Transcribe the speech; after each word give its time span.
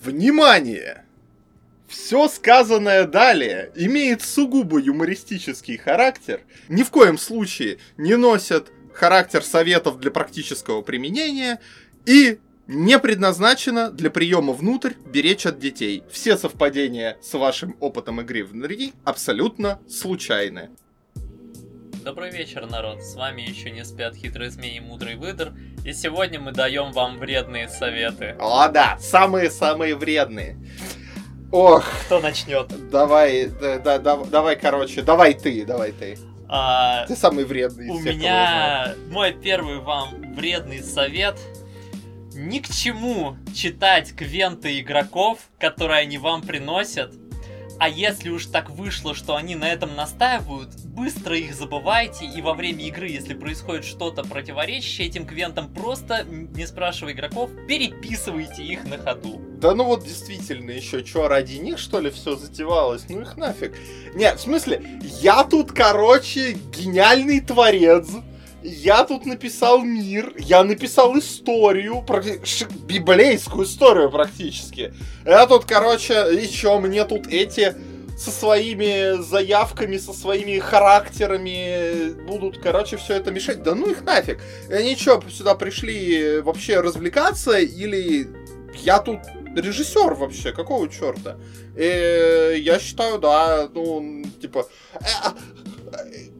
Внимание! 0.00 1.04
Все 1.86 2.26
сказанное 2.28 3.06
далее 3.06 3.70
имеет 3.74 4.22
сугубо 4.22 4.80
юмористический 4.80 5.76
характер, 5.76 6.40
ни 6.68 6.82
в 6.82 6.90
коем 6.90 7.18
случае 7.18 7.76
не 7.98 8.16
носят 8.16 8.72
характер 8.94 9.42
советов 9.42 10.00
для 10.00 10.10
практического 10.10 10.80
применения 10.80 11.60
и 12.06 12.38
не 12.66 12.98
предназначено 12.98 13.90
для 13.90 14.10
приема 14.10 14.54
внутрь 14.54 14.94
беречь 15.04 15.44
от 15.44 15.58
детей. 15.58 16.02
Все 16.10 16.38
совпадения 16.38 17.18
с 17.20 17.34
вашим 17.34 17.76
опытом 17.78 18.22
игры 18.22 18.44
внутри 18.44 18.94
абсолютно 19.04 19.78
случайны. 19.88 20.70
Добрый 22.04 22.32
вечер, 22.32 22.66
народ. 22.68 23.00
С 23.00 23.14
вами 23.14 23.42
еще 23.42 23.70
не 23.70 23.84
спят 23.84 24.16
хитрые 24.16 24.50
змеи 24.50 24.78
и 24.78 24.80
мудрый 24.80 25.14
выдр. 25.14 25.52
И 25.84 25.92
сегодня 25.92 26.40
мы 26.40 26.50
даем 26.50 26.90
вам 26.90 27.18
вредные 27.18 27.68
советы. 27.68 28.34
О, 28.40 28.68
да, 28.68 28.98
самые-самые 28.98 29.94
вредные. 29.94 30.56
Ох. 31.52 31.88
Кто 32.06 32.18
начнет? 32.18 32.90
Давай, 32.90 33.46
да, 33.46 33.78
да, 33.78 33.98
да, 33.98 34.16
давай, 34.16 34.56
короче, 34.56 35.02
давай 35.02 35.34
ты, 35.34 35.64
давай 35.64 35.92
ты. 35.92 36.18
А, 36.48 37.06
ты 37.06 37.14
самый 37.14 37.44
вредный 37.44 37.88
У 37.88 38.00
всех, 38.00 38.16
меня 38.16 38.96
мой 39.08 39.32
первый 39.32 39.78
вам 39.78 40.34
вредный 40.34 40.82
совет. 40.82 41.38
Ни 42.34 42.58
к 42.58 42.68
чему 42.68 43.36
читать 43.54 44.12
квенты 44.16 44.80
игроков, 44.80 45.38
которые 45.60 46.00
они 46.00 46.18
вам 46.18 46.42
приносят, 46.42 47.14
а 47.82 47.88
если 47.88 48.28
уж 48.28 48.46
так 48.46 48.70
вышло, 48.70 49.12
что 49.12 49.34
они 49.34 49.56
на 49.56 49.68
этом 49.68 49.96
настаивают, 49.96 50.68
быстро 50.84 51.36
их 51.36 51.52
забывайте, 51.52 52.26
и 52.26 52.40
во 52.40 52.54
время 52.54 52.84
игры, 52.84 53.08
если 53.08 53.34
происходит 53.34 53.84
что-то 53.84 54.22
противоречащее 54.22 55.08
этим 55.08 55.26
квентам, 55.26 55.66
просто, 55.68 56.22
не 56.22 56.64
спрашивая 56.64 57.12
игроков, 57.12 57.50
переписывайте 57.66 58.62
их 58.62 58.84
на 58.84 58.98
ходу. 58.98 59.40
Да 59.60 59.74
ну 59.74 59.82
вот 59.82 60.04
действительно, 60.04 60.70
еще 60.70 61.04
что, 61.04 61.26
ради 61.26 61.56
них 61.56 61.80
что 61.80 61.98
ли 61.98 62.10
все 62.10 62.36
затевалось? 62.36 63.02
Ну 63.08 63.22
их 63.22 63.36
нафиг. 63.36 63.76
Не, 64.14 64.32
в 64.32 64.38
смысле, 64.38 65.00
я 65.20 65.42
тут, 65.42 65.72
короче, 65.72 66.52
гениальный 66.52 67.40
творец, 67.40 68.08
я 68.62 69.04
тут 69.04 69.26
написал 69.26 69.82
мир, 69.82 70.34
я 70.38 70.64
написал 70.64 71.18
историю, 71.18 72.04
библейскую 72.86 73.64
историю 73.64 74.10
практически. 74.10 74.94
Я 75.24 75.46
тут, 75.46 75.64
короче, 75.64 76.14
еще 76.32 76.78
мне 76.78 77.04
тут 77.04 77.26
эти 77.26 77.74
со 78.16 78.30
своими 78.30 79.20
заявками, 79.22 79.96
со 79.96 80.12
своими 80.12 80.58
характерами 80.58 82.12
будут, 82.26 82.58
короче, 82.58 82.96
все 82.96 83.14
это 83.14 83.30
мешать. 83.30 83.62
Да 83.62 83.74
ну 83.74 83.90
их 83.90 84.02
нафиг. 84.02 84.40
Они 84.70 84.94
что, 84.96 85.22
сюда 85.30 85.54
пришли 85.54 86.40
вообще 86.40 86.80
развлекаться 86.80 87.58
или 87.58 88.28
я 88.74 89.00
тут 89.00 89.20
режиссер 89.54 90.14
вообще, 90.14 90.52
какого 90.52 90.88
черта? 90.88 91.36
И 91.76 92.60
я 92.62 92.78
считаю, 92.78 93.18
да, 93.18 93.68
ну, 93.74 94.24
типа, 94.40 94.66
э, 94.94 96.31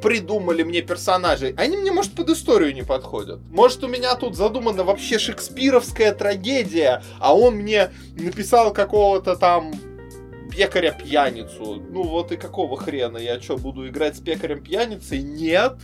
придумали 0.00 0.62
мне 0.62 0.82
персонажей, 0.82 1.54
они 1.56 1.76
мне, 1.76 1.92
может, 1.92 2.12
под 2.12 2.30
историю 2.30 2.74
не 2.74 2.82
подходят. 2.82 3.40
Может, 3.50 3.84
у 3.84 3.88
меня 3.88 4.14
тут 4.14 4.36
задумана 4.36 4.84
вообще 4.84 5.18
шекспировская 5.18 6.12
трагедия, 6.12 7.02
а 7.18 7.36
он 7.36 7.56
мне 7.56 7.90
написал 8.16 8.72
какого-то 8.72 9.36
там 9.36 9.72
пекаря-пьяницу. 10.50 11.82
Ну 11.90 12.02
вот 12.02 12.32
и 12.32 12.36
какого 12.36 12.76
хрена? 12.76 13.18
Я 13.18 13.40
что, 13.40 13.56
буду 13.56 13.88
играть 13.88 14.16
с 14.16 14.20
пекарем-пьяницей? 14.20 15.22
Нет. 15.22 15.74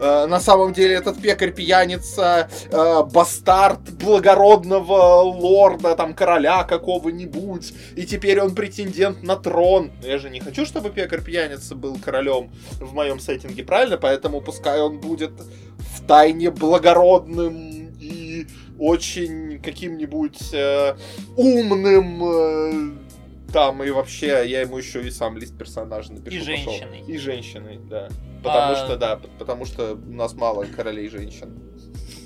Э, 0.00 0.26
на 0.26 0.40
самом 0.40 0.72
деле 0.72 0.94
этот 0.94 1.20
пекарь-пьяница 1.20 2.50
э, 2.70 3.02
бастард 3.04 3.80
благородного 3.92 5.22
лорда, 5.22 5.94
там, 5.94 6.14
короля 6.14 6.64
какого-нибудь. 6.64 7.72
И 7.96 8.04
теперь 8.04 8.40
он 8.40 8.54
претендент 8.54 9.22
на 9.22 9.36
трон. 9.36 9.90
Но 10.02 10.08
я 10.08 10.18
же 10.18 10.30
не 10.30 10.40
хочу, 10.40 10.66
чтобы 10.66 10.90
пекарь-пьяница 10.90 11.74
был 11.74 11.96
королем 12.04 12.50
в 12.80 12.92
моем 12.92 13.20
сеттинге, 13.20 13.64
правильно? 13.64 13.96
Поэтому 13.96 14.40
пускай 14.40 14.80
он 14.80 15.00
будет 15.00 15.32
в 15.78 16.06
тайне 16.06 16.50
благородным 16.50 17.94
и 18.00 18.46
очень 18.78 19.60
каким-нибудь 19.62 20.52
э, 20.52 20.94
умным 21.36 22.22
э, 22.24 23.05
там 23.56 23.82
и 23.82 23.90
вообще 23.90 24.46
я 24.46 24.60
ему 24.60 24.76
еще 24.76 25.02
и 25.02 25.10
сам 25.10 25.38
лист 25.38 25.56
персонажа 25.56 26.12
напишу. 26.12 26.36
И 26.36 26.40
женщиной. 26.40 27.00
И 27.08 27.16
женщиной, 27.16 27.78
да. 27.78 28.08
Потому 28.42 28.72
а... 28.72 28.76
что, 28.76 28.96
да, 28.98 29.18
потому 29.38 29.64
что 29.64 29.94
у 29.94 30.12
нас 30.12 30.34
мало 30.34 30.66
королей 30.66 31.08
женщин. 31.08 31.58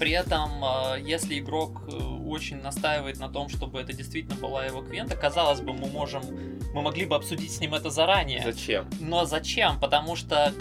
При 0.00 0.10
этом, 0.10 0.64
а, 0.64 0.96
если 0.96 1.38
игрок 1.38 1.82
э, 1.86 1.92
очень 1.92 2.60
настаивает 2.60 3.20
на 3.20 3.28
том, 3.28 3.48
чтобы 3.48 3.80
это 3.80 3.92
действительно 3.92 4.34
была 4.34 4.66
его 4.66 4.82
квента, 4.82 5.14
казалось 5.14 5.60
бы, 5.60 5.72
мы 5.72 5.86
можем, 5.86 6.22
мы 6.74 6.82
могли 6.82 7.06
бы 7.06 7.14
обсудить 7.14 7.52
с 7.52 7.60
ним 7.60 7.74
это 7.74 7.90
заранее. 7.90 8.42
Зачем? 8.42 8.88
Но 8.98 9.24
зачем? 9.24 9.78
Потому 9.78 10.16
что 10.16 10.52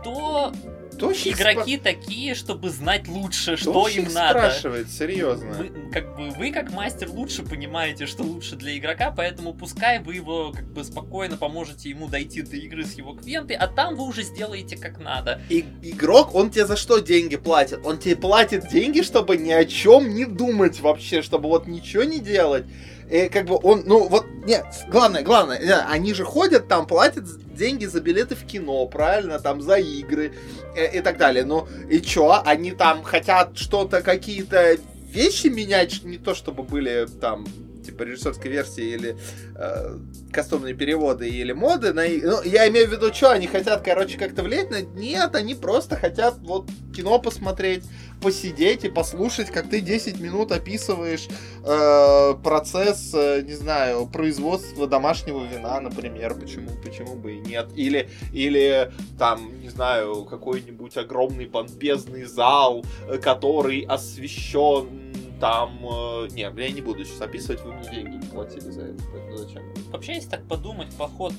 кто 0.00 0.52
Точно 0.98 1.30
игроки 1.30 1.76
спра... 1.76 1.92
такие, 1.92 2.34
чтобы 2.34 2.70
знать 2.70 3.08
лучше, 3.08 3.56
что 3.56 3.72
Точно 3.72 4.00
им 4.00 4.12
надо. 4.12 4.38
спрашивает, 4.38 4.90
серьезно. 4.90 5.52
Вы, 5.52 5.90
как 5.92 6.16
бы, 6.16 6.30
вы 6.30 6.52
как 6.52 6.72
мастер 6.72 7.10
лучше 7.10 7.42
понимаете, 7.42 8.06
что 8.06 8.22
лучше 8.22 8.56
для 8.56 8.76
игрока, 8.76 9.10
поэтому 9.10 9.52
пускай 9.54 9.98
вы 9.98 10.14
его 10.14 10.52
как 10.52 10.66
бы 10.72 10.84
спокойно 10.84 11.36
поможете 11.36 11.90
ему 11.90 12.08
дойти 12.08 12.42
до 12.42 12.56
игры 12.56 12.84
с 12.84 12.94
его 12.94 13.14
квентой, 13.14 13.56
а 13.56 13.66
там 13.66 13.96
вы 13.96 14.04
уже 14.04 14.22
сделаете 14.22 14.76
как 14.76 14.98
надо. 15.00 15.40
И 15.48 15.64
игрок, 15.82 16.34
он 16.34 16.50
тебе 16.50 16.66
за 16.66 16.76
что 16.76 16.98
деньги 16.98 17.36
платит? 17.36 17.80
Он 17.84 17.98
тебе 17.98 18.16
платит 18.16 18.68
деньги, 18.68 19.02
чтобы 19.02 19.36
ни 19.36 19.52
о 19.52 19.64
чем 19.64 20.14
не 20.14 20.24
думать 20.24 20.80
вообще, 20.80 21.22
чтобы 21.22 21.48
вот 21.48 21.66
ничего 21.66 22.04
не 22.04 22.20
делать. 22.20 22.64
И 23.14 23.28
как 23.28 23.46
бы 23.46 23.60
он, 23.62 23.84
ну 23.86 24.08
вот, 24.08 24.26
нет, 24.44 24.66
главное, 24.88 25.22
главное, 25.22 25.86
они 25.88 26.12
же 26.14 26.24
ходят 26.24 26.66
там, 26.66 26.84
платят 26.84 27.24
деньги 27.54 27.84
за 27.84 28.00
билеты 28.00 28.34
в 28.34 28.44
кино, 28.44 28.84
правильно, 28.88 29.38
там 29.38 29.62
за 29.62 29.76
игры 29.76 30.32
э, 30.74 30.98
и 30.98 31.00
так 31.00 31.16
далее. 31.16 31.44
Ну 31.44 31.68
и 31.88 32.00
чё, 32.00 32.42
они 32.44 32.72
там 32.72 33.04
хотят 33.04 33.56
что-то, 33.56 34.02
какие-то 34.02 34.78
вещи 35.12 35.46
менять, 35.46 36.02
не 36.02 36.18
то 36.18 36.34
чтобы 36.34 36.64
были 36.64 37.06
там 37.20 37.46
типа 37.84 38.02
режиссерской 38.02 38.50
версии 38.50 38.84
или 38.84 39.16
э, 39.56 39.98
кастомные 40.32 40.74
переводы 40.74 41.28
или 41.28 41.52
моды. 41.52 41.92
На... 41.92 42.02
Ну, 42.02 42.42
я 42.42 42.68
имею 42.68 42.88
в 42.88 42.92
виду, 42.92 43.12
что 43.12 43.30
они 43.30 43.46
хотят, 43.46 43.82
короче, 43.82 44.18
как-то 44.18 44.42
влиять 44.42 44.70
на... 44.70 44.82
Нет, 44.82 45.34
они 45.34 45.54
просто 45.54 45.96
хотят 45.96 46.38
вот 46.40 46.68
кино 46.94 47.18
посмотреть, 47.18 47.84
посидеть 48.20 48.84
и 48.84 48.88
послушать, 48.88 49.50
как 49.50 49.68
ты 49.68 49.80
10 49.80 50.20
минут 50.20 50.52
описываешь 50.52 51.28
э, 51.64 52.34
процесс, 52.42 53.12
э, 53.14 53.42
не 53.42 53.54
знаю, 53.54 54.06
производства 54.06 54.86
домашнего 54.86 55.44
вина, 55.44 55.80
например. 55.80 56.34
Почему, 56.34 56.70
почему 56.82 57.14
бы 57.14 57.34
и 57.34 57.40
нет? 57.40 57.68
Или, 57.76 58.08
или 58.32 58.92
там, 59.18 59.60
не 59.60 59.68
знаю, 59.68 60.24
какой-нибудь 60.24 60.96
огромный 60.96 61.46
помпезный 61.46 62.24
зал, 62.24 62.84
э, 63.08 63.18
который 63.18 63.80
освещен 63.82 65.14
там... 65.44 65.78
Э, 65.86 66.28
не, 66.30 66.40
я 66.40 66.72
не 66.72 66.80
буду 66.80 67.04
сейчас 67.04 67.20
описывать, 67.20 67.60
вы 67.62 67.74
мне 67.74 67.90
деньги 67.90 68.16
не 68.16 68.26
платили 68.26 68.70
за 68.70 68.82
это. 68.82 69.36
Зачем? 69.36 69.62
Вообще, 69.90 70.14
если 70.14 70.30
так 70.30 70.46
подумать, 70.48 70.94
поход 70.96 71.34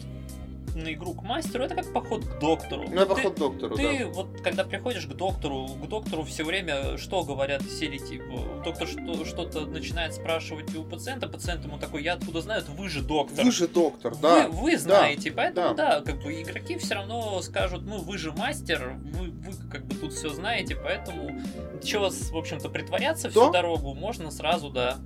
на 0.75 0.93
игру 0.93 1.13
к 1.13 1.23
мастеру, 1.23 1.63
это 1.63 1.75
как 1.75 1.91
поход 1.91 2.25
к 2.25 2.39
доктору. 2.39 2.83
Ну, 2.83 3.01
это 3.01 3.15
поход 3.15 3.35
к 3.35 3.37
доктору, 3.37 3.75
ты, 3.75 3.99
да. 3.99 4.07
вот, 4.07 4.41
когда 4.41 4.63
приходишь 4.63 5.05
к 5.05 5.13
доктору, 5.13 5.67
к 5.67 5.87
доктору 5.87 6.23
все 6.23 6.43
время 6.43 6.97
что 6.97 7.23
говорят 7.23 7.63
сели, 7.63 7.97
типа, 7.97 8.63
доктор 8.63 8.87
что, 8.87 9.25
что-то 9.25 9.65
начинает 9.65 10.13
спрашивать 10.13 10.75
у 10.75 10.83
пациента, 10.83 11.27
пациент 11.27 11.63
ему 11.65 11.77
такой, 11.77 12.03
я 12.03 12.13
откуда 12.13 12.41
знаю, 12.41 12.63
вы 12.77 12.89
же 12.89 13.01
доктор. 13.01 13.43
Вы 13.43 13.51
же 13.51 13.67
доктор, 13.67 14.15
да. 14.15 14.47
Вы, 14.47 14.71
вы 14.71 14.77
знаете, 14.77 15.29
да, 15.29 15.35
поэтому, 15.35 15.75
да. 15.75 15.99
да, 15.99 16.01
как 16.01 16.21
бы 16.21 16.41
игроки 16.41 16.77
все 16.77 16.95
равно 16.95 17.41
скажут, 17.41 17.83
ну, 17.83 17.97
вы 17.99 18.17
же 18.17 18.31
мастер, 18.33 18.97
вы, 19.03 19.29
вы 19.29 19.69
как 19.69 19.85
бы 19.85 19.95
тут 19.95 20.13
все 20.13 20.29
знаете, 20.29 20.75
поэтому 20.75 21.39
чего, 21.83 22.09
в 22.09 22.37
общем-то, 22.37 22.69
притворяться 22.69 23.29
всю 23.29 23.51
дорогу, 23.51 23.93
можно 23.93 24.31
сразу, 24.31 24.69
да. 24.69 24.97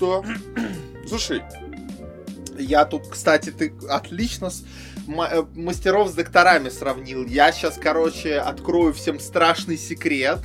Да. 0.00 0.22
Слушай, 1.06 1.42
я 2.58 2.84
тут, 2.84 3.08
кстати, 3.08 3.50
ты 3.50 3.72
отлично 3.88 4.50
с 4.50 4.64
э, 5.06 5.44
мастеров 5.54 6.10
с 6.10 6.14
докторами 6.14 6.68
сравнил. 6.68 7.26
Я 7.26 7.52
сейчас, 7.52 7.78
короче, 7.80 8.38
открою 8.38 8.92
всем 8.92 9.20
страшный 9.20 9.76
секрет. 9.76 10.40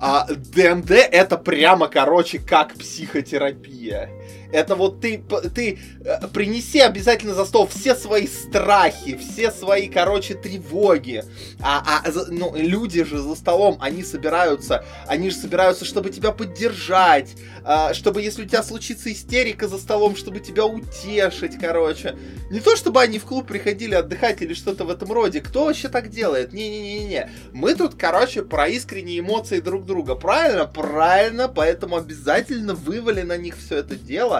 А, 0.00 0.26
ДНД 0.28 0.92
это 0.92 1.36
прямо, 1.36 1.88
короче, 1.88 2.38
как 2.38 2.74
психотерапия. 2.74 4.10
Это 4.52 4.74
вот 4.74 5.00
ты, 5.00 5.22
ты 5.54 5.78
э, 6.04 6.26
принеси 6.28 6.80
обязательно 6.80 7.34
за 7.34 7.44
стол 7.44 7.66
все 7.66 7.94
свои 7.94 8.26
страхи, 8.26 9.16
все 9.16 9.50
свои, 9.50 9.88
короче, 9.88 10.34
тревоги. 10.34 11.22
А, 11.60 12.02
а 12.04 12.10
ну, 12.28 12.54
люди 12.56 13.04
же 13.04 13.18
за 13.18 13.34
столом, 13.34 13.78
они 13.80 14.02
собираются, 14.02 14.84
они 15.06 15.30
же 15.30 15.36
собираются, 15.36 15.84
чтобы 15.84 16.10
тебя 16.10 16.32
поддержать, 16.32 17.34
а, 17.62 17.92
чтобы, 17.92 18.22
если 18.22 18.44
у 18.44 18.46
тебя 18.46 18.62
случится 18.62 19.12
истерика 19.12 19.68
за 19.68 19.78
столом, 19.78 20.16
чтобы 20.16 20.40
тебя 20.40 20.64
утешить, 20.64 21.58
короче. 21.58 22.16
Не 22.50 22.60
то, 22.60 22.76
чтобы 22.76 23.02
они 23.02 23.18
в 23.18 23.24
клуб 23.24 23.46
приходили 23.46 23.94
отдыхать 23.94 24.40
или 24.40 24.54
что-то 24.54 24.84
в 24.84 24.90
этом 24.90 25.12
роде. 25.12 25.40
Кто 25.40 25.66
вообще 25.66 25.88
так 25.88 26.08
делает? 26.08 26.54
Не-не-не-не. 26.54 27.30
Мы 27.52 27.74
тут, 27.74 27.96
короче, 27.96 28.42
про 28.42 28.68
искренние 28.68 29.20
эмоции 29.20 29.60
друг 29.60 29.84
друга. 29.84 30.14
Правильно? 30.14 30.64
Правильно. 30.64 31.48
Поэтому 31.48 31.96
обязательно 31.96 32.74
вывали 32.74 33.22
на 33.22 33.36
них 33.36 33.56
все 33.58 33.78
это 33.78 33.96
дело 33.96 34.37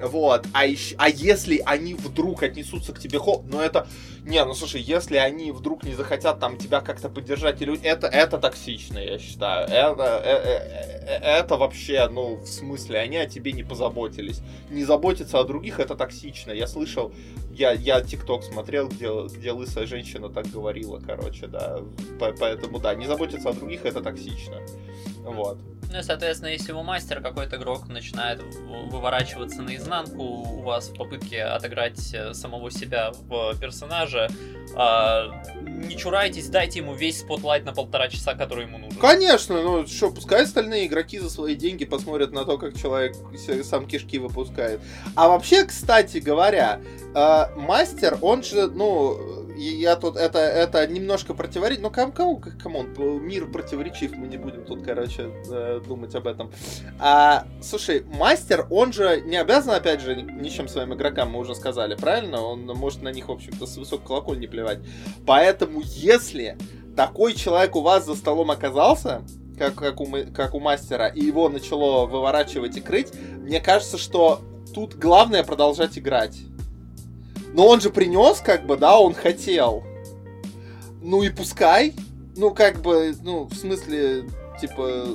Вот, 0.00 0.46
а, 0.52 0.64
еще, 0.64 0.94
а 0.96 1.08
если 1.08 1.60
они 1.66 1.94
вдруг 1.94 2.44
отнесутся 2.44 2.92
к 2.92 3.00
тебе 3.00 3.18
хо... 3.18 3.42
Ну 3.48 3.60
это... 3.60 3.88
Не, 4.24 4.44
ну 4.44 4.54
слушай, 4.54 4.80
если 4.80 5.16
они 5.16 5.50
вдруг 5.52 5.82
не 5.84 5.94
захотят 5.94 6.38
там 6.38 6.56
тебя 6.56 6.80
как-то 6.80 7.08
поддержать, 7.08 7.62
или 7.62 7.80
это, 7.82 8.06
это 8.06 8.38
токсично, 8.38 8.98
я 8.98 9.18
считаю. 9.18 9.66
Это, 9.66 10.02
это, 10.24 11.24
это 11.24 11.56
вообще, 11.56 12.08
ну, 12.08 12.36
в 12.36 12.46
смысле, 12.46 13.00
они 13.00 13.16
о 13.16 13.26
тебе 13.26 13.52
не 13.52 13.64
позаботились. 13.64 14.40
Не 14.70 14.84
заботиться 14.84 15.40
о 15.40 15.44
других, 15.44 15.80
это 15.80 15.96
токсично. 15.96 16.52
Я 16.52 16.66
слышал, 16.66 17.12
я, 17.50 17.72
я 17.72 18.00
ТикТок 18.02 18.44
смотрел, 18.44 18.88
где, 18.88 19.08
где 19.34 19.50
лысая 19.50 19.86
женщина 19.86 20.28
так 20.28 20.46
говорила, 20.46 21.00
короче, 21.04 21.46
да. 21.46 21.80
Поэтому, 22.18 22.78
да, 22.78 22.94
не 22.94 23.06
заботиться 23.06 23.48
о 23.48 23.52
других, 23.52 23.84
это 23.84 24.00
токсично. 24.00 24.58
Вот. 25.24 25.58
Ну 25.90 25.98
и, 25.98 26.02
соответственно, 26.02 26.50
если 26.50 26.72
у 26.72 26.82
мастера 26.82 27.20
какой-то 27.20 27.56
игрок 27.56 27.88
начинает 27.88 28.42
выворачиваться 28.90 29.62
наизнанку 29.62 30.22
у 30.22 30.62
вас 30.62 30.88
в 30.88 30.94
попытке 30.94 31.44
отыграть 31.44 32.12
э, 32.12 32.34
самого 32.34 32.70
себя 32.70 33.12
в 33.12 33.58
персонаже, 33.58 34.28
а, 34.76 35.42
не 35.56 35.96
чурайтесь, 35.96 36.48
дайте 36.48 36.80
ему 36.80 36.94
весь 36.94 37.20
spotlight 37.20 37.64
на 37.64 37.72
полтора 37.72 38.08
часа, 38.08 38.34
который 38.34 38.66
ему 38.66 38.78
нужен. 38.78 38.98
Конечно, 38.98 39.62
ну 39.62 39.86
что, 39.86 40.10
пускай 40.10 40.42
остальные 40.42 40.86
игроки 40.86 41.18
за 41.18 41.30
свои 41.30 41.54
деньги 41.54 41.84
посмотрят 41.84 42.32
на 42.32 42.44
то, 42.44 42.58
как 42.58 42.76
человек 42.76 43.16
сам 43.64 43.86
кишки 43.86 44.18
выпускает. 44.18 44.80
А 45.14 45.28
вообще, 45.28 45.64
кстати 45.64 46.18
говоря, 46.18 46.80
э, 47.14 47.44
мастер, 47.56 48.18
он 48.20 48.42
же, 48.42 48.68
ну, 48.68 49.47
я 49.64 49.96
тут 49.96 50.16
это, 50.16 50.38
это 50.38 50.86
немножко 50.86 51.34
противоречит. 51.34 51.82
Ну, 51.82 51.90
come 51.90 52.12
on, 52.12 52.25
come 52.25 52.42
on, 52.62 52.72
come 52.72 52.84
on, 52.84 52.94
мир 53.22 53.50
противоречив, 53.50 54.16
мы 54.16 54.28
не 54.28 54.36
будем 54.36 54.64
тут, 54.64 54.84
короче, 54.84 55.30
э, 55.50 55.80
думать 55.86 56.14
об 56.14 56.26
этом. 56.26 56.50
А, 56.98 57.46
слушай, 57.60 58.04
мастер, 58.04 58.66
он 58.70 58.92
же 58.92 59.20
не 59.22 59.36
обязан, 59.36 59.74
опять 59.74 60.00
же, 60.00 60.14
ничем 60.14 60.68
своим 60.68 60.94
игрокам, 60.94 61.30
мы 61.30 61.40
уже 61.40 61.54
сказали, 61.54 61.94
правильно? 61.94 62.42
Он 62.42 62.66
может 62.66 63.02
на 63.02 63.10
них, 63.10 63.28
в 63.28 63.32
общем-то, 63.32 63.66
с 63.66 63.76
высокой 63.76 64.06
колокольни 64.06 64.46
плевать. 64.46 64.78
Поэтому, 65.26 65.82
если 65.84 66.56
такой 66.96 67.34
человек 67.34 67.76
у 67.76 67.80
вас 67.80 68.06
за 68.06 68.14
столом 68.14 68.50
оказался, 68.50 69.22
как, 69.58 69.74
как, 69.74 70.00
у, 70.00 70.06
как 70.34 70.54
у 70.54 70.60
мастера, 70.60 71.08
и 71.08 71.20
его 71.20 71.48
начало 71.48 72.06
выворачивать 72.06 72.76
и 72.76 72.80
крыть, 72.80 73.12
мне 73.38 73.60
кажется, 73.60 73.98
что 73.98 74.40
тут 74.74 74.94
главное 74.94 75.42
продолжать 75.42 75.98
играть. 75.98 76.38
Но 77.58 77.66
он 77.66 77.80
же 77.80 77.90
принес, 77.90 78.38
как 78.38 78.66
бы, 78.66 78.76
да, 78.76 79.00
он 79.00 79.14
хотел. 79.14 79.82
Ну 81.02 81.24
и 81.24 81.28
пускай. 81.28 81.92
Ну, 82.36 82.54
как 82.54 82.80
бы, 82.82 83.16
ну, 83.24 83.48
в 83.50 83.54
смысле, 83.56 84.26
типа, 84.60 85.06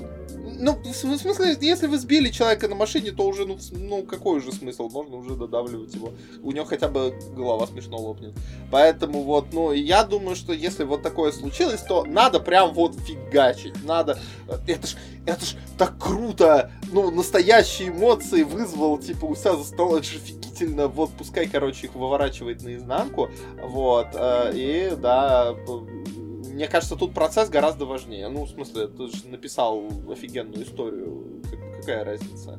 ну, 0.59 0.79
в 0.83 0.93
смысле, 0.93 1.57
если 1.61 1.87
вы 1.87 1.97
сбили 1.97 2.29
человека 2.29 2.67
на 2.67 2.75
машине, 2.75 3.11
то 3.11 3.25
уже, 3.25 3.45
ну, 3.45 3.57
ну, 3.71 4.03
какой 4.03 4.37
уже 4.37 4.51
смысл? 4.51 4.89
Можно 4.89 5.17
уже 5.17 5.35
додавливать 5.35 5.93
его. 5.93 6.11
У 6.41 6.51
него 6.51 6.65
хотя 6.65 6.87
бы 6.87 7.13
голова 7.35 7.67
смешно 7.67 7.97
лопнет. 7.97 8.33
Поэтому 8.71 9.23
вот, 9.23 9.53
ну, 9.53 9.71
я 9.71 10.03
думаю, 10.03 10.35
что 10.35 10.53
если 10.53 10.83
вот 10.83 11.01
такое 11.01 11.31
случилось, 11.31 11.81
то 11.81 12.05
надо 12.05 12.39
прям 12.39 12.73
вот 12.73 12.95
фигачить. 12.95 13.83
Надо... 13.83 14.19
Это 14.67 14.87
ж, 14.87 14.95
это 15.25 15.45
ж 15.45 15.55
так 15.77 15.97
круто! 15.97 16.71
Ну, 16.91 17.11
настоящие 17.11 17.89
эмоции 17.89 18.43
вызвал, 18.43 18.97
типа, 18.97 19.25
у 19.25 19.35
себя 19.35 19.55
за 19.55 19.63
столом. 19.63 19.95
Это 19.95 20.05
же 20.05 20.17
офигительно. 20.17 20.87
Вот, 20.87 21.11
пускай, 21.17 21.47
короче, 21.47 21.87
их 21.87 21.95
выворачивает 21.95 22.63
наизнанку. 22.63 23.29
Вот. 23.61 24.07
Э, 24.13 24.51
и, 24.53 24.95
да, 24.95 25.55
мне 26.53 26.67
кажется, 26.67 26.95
тут 26.95 27.13
процесс 27.13 27.49
гораздо 27.49 27.85
важнее. 27.85 28.29
Ну, 28.29 28.45
в 28.45 28.49
смысле, 28.49 28.87
ты 28.87 29.07
же 29.07 29.27
написал 29.27 29.87
офигенную 30.09 30.63
историю. 30.63 31.41
Какая 31.79 32.03
разница? 32.03 32.57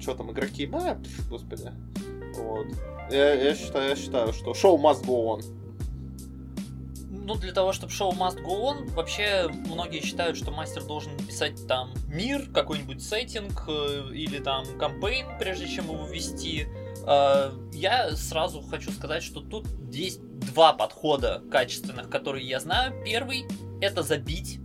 Что 0.00 0.14
там, 0.14 0.32
игроки? 0.32 0.68
А, 0.72 0.98
господи. 1.28 1.70
Вот. 2.36 2.66
Я, 3.10 3.34
я, 3.34 3.54
считаю, 3.54 3.90
я 3.90 3.96
считаю, 3.96 4.32
что 4.32 4.54
шоу 4.54 4.78
must 4.78 5.04
go 5.04 5.36
on. 5.36 5.42
Ну, 7.10 7.34
для 7.34 7.52
того, 7.52 7.72
чтобы 7.72 7.92
шоу 7.92 8.12
must 8.12 8.42
go 8.42 8.72
on, 8.72 8.90
вообще 8.94 9.48
многие 9.66 10.00
считают, 10.00 10.38
что 10.38 10.50
мастер 10.50 10.82
должен 10.84 11.12
написать 11.12 11.66
там 11.68 11.92
мир, 12.08 12.48
какой-нибудь 12.52 13.02
сеттинг 13.02 13.64
э, 13.68 14.10
или 14.12 14.38
там 14.38 14.64
кампейн, 14.78 15.26
прежде 15.38 15.68
чем 15.68 15.84
его 15.84 16.06
ввести. 16.06 16.66
Э, 17.06 17.52
я 17.72 18.16
сразу 18.16 18.62
хочу 18.62 18.90
сказать, 18.90 19.22
что 19.22 19.40
тут 19.40 19.66
есть 19.92 20.20
два 20.40 20.72
подхода 20.72 21.42
качественных, 21.50 22.08
которые 22.10 22.46
я 22.46 22.60
знаю. 22.60 22.94
Первый 23.04 23.44
это 23.80 24.02
забить. 24.02 24.60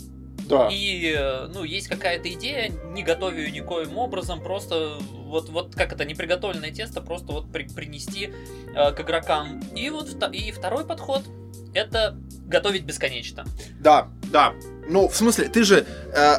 Да. 0.47 0.69
И, 0.71 1.13
э, 1.17 1.47
ну, 1.47 1.63
есть 1.63 1.87
какая-то 1.87 2.31
идея, 2.33 2.69
не 2.91 3.03
готовя 3.03 3.39
ее 3.39 3.51
никоим 3.51 3.97
образом, 3.97 4.41
просто 4.41 4.97
вот, 4.99 5.49
вот 5.49 5.73
как 5.73 5.91
это, 5.91 6.05
неприготовленное 6.05 6.71
тесто 6.71 7.01
просто 7.01 7.31
вот 7.31 7.51
при, 7.51 7.67
принести 7.67 8.31
э, 8.75 8.91
к 8.91 9.01
игрокам. 9.01 9.59
И 9.75 9.89
вот 9.89 10.09
и 10.33 10.51
второй 10.51 10.85
подход 10.85 11.23
это 11.73 12.15
готовить 12.45 12.83
бесконечно. 12.83 13.43
Да, 13.79 14.09
да. 14.31 14.53
Ну, 14.87 15.07
в 15.07 15.15
смысле, 15.15 15.49
ты 15.49 15.63
же 15.63 15.85
э, 16.13 16.35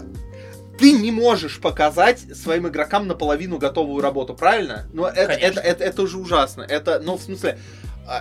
ты 0.78 0.92
не 0.92 1.10
можешь 1.10 1.60
показать 1.60 2.20
своим 2.36 2.68
игрокам 2.68 3.06
наполовину 3.06 3.58
готовую 3.58 4.02
работу, 4.02 4.34
правильно? 4.34 4.86
Но 4.92 5.08
это, 5.08 5.32
это, 5.32 5.60
это, 5.60 5.84
это 5.84 6.02
уже 6.02 6.18
ужасно. 6.18 6.62
Это, 6.62 7.00
ну, 7.00 7.16
в 7.16 7.22
смысле, 7.22 7.58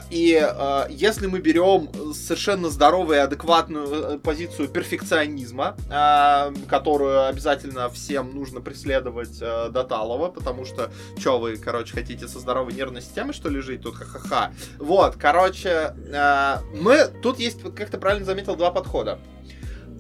и 0.10 0.42
э, 0.42 0.86
если 0.90 1.28
мы 1.28 1.40
берем 1.40 1.90
совершенно 2.14 2.70
здоровую 2.70 3.18
и 3.18 3.22
адекватную 3.22 4.16
э, 4.16 4.20
позицию 4.20 4.68
перфекционизма, 4.70 5.76
э, 5.90 6.54
которую 6.68 7.28
обязательно 7.28 7.90
всем 7.90 8.34
нужно 8.34 8.62
преследовать 8.62 9.38
э, 9.42 9.70
до 9.70 9.84
талого, 9.84 10.30
потому 10.30 10.66
что, 10.66 10.92
что 11.18 11.40
вы, 11.40 11.58
короче, 11.58 11.94
хотите 11.94 12.28
со 12.28 12.40
здоровой 12.40 12.74
нервной 12.74 13.02
системой, 13.02 13.34
что 13.34 13.50
ли, 13.50 13.60
жить 13.62 13.82
тут, 13.82 13.96
ха-ха-ха. 13.96 14.52
Вот, 14.80 15.16
короче, 15.16 15.94
э, 15.96 16.58
мы, 16.74 17.08
тут 17.22 17.40
есть, 17.40 17.62
как 17.76 17.90
ты 17.90 17.98
правильно 17.98 18.26
заметил, 18.26 18.56
два 18.56 18.72
подхода. 18.72 19.20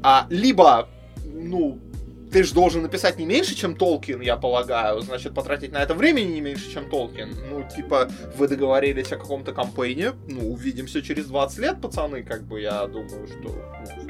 А, 0.01 0.27
либо, 0.29 0.89
ну, 1.23 1.79
ты 2.35 2.43
же 2.43 2.53
должен 2.53 2.81
написать 2.81 3.17
не 3.17 3.25
меньше, 3.25 3.55
чем 3.55 3.77
Толкин, 3.77 4.19
я 4.19 4.35
полагаю. 4.35 4.99
Значит, 4.99 5.33
потратить 5.33 5.71
на 5.71 5.77
это 5.77 5.93
времени 5.93 6.33
не 6.33 6.41
меньше, 6.41 6.69
чем 6.69 6.89
Толкин. 6.89 7.33
Ну, 7.49 7.65
типа, 7.73 8.09
вы 8.35 8.49
договорились 8.49 9.09
о 9.13 9.15
каком-то 9.15 9.53
кампейне. 9.53 10.11
Ну, 10.27 10.51
увидимся 10.51 11.01
через 11.01 11.27
20 11.27 11.59
лет, 11.59 11.79
пацаны. 11.79 12.23
Как 12.23 12.43
бы 12.43 12.59
я 12.59 12.87
думаю, 12.87 13.25
что 13.27 13.55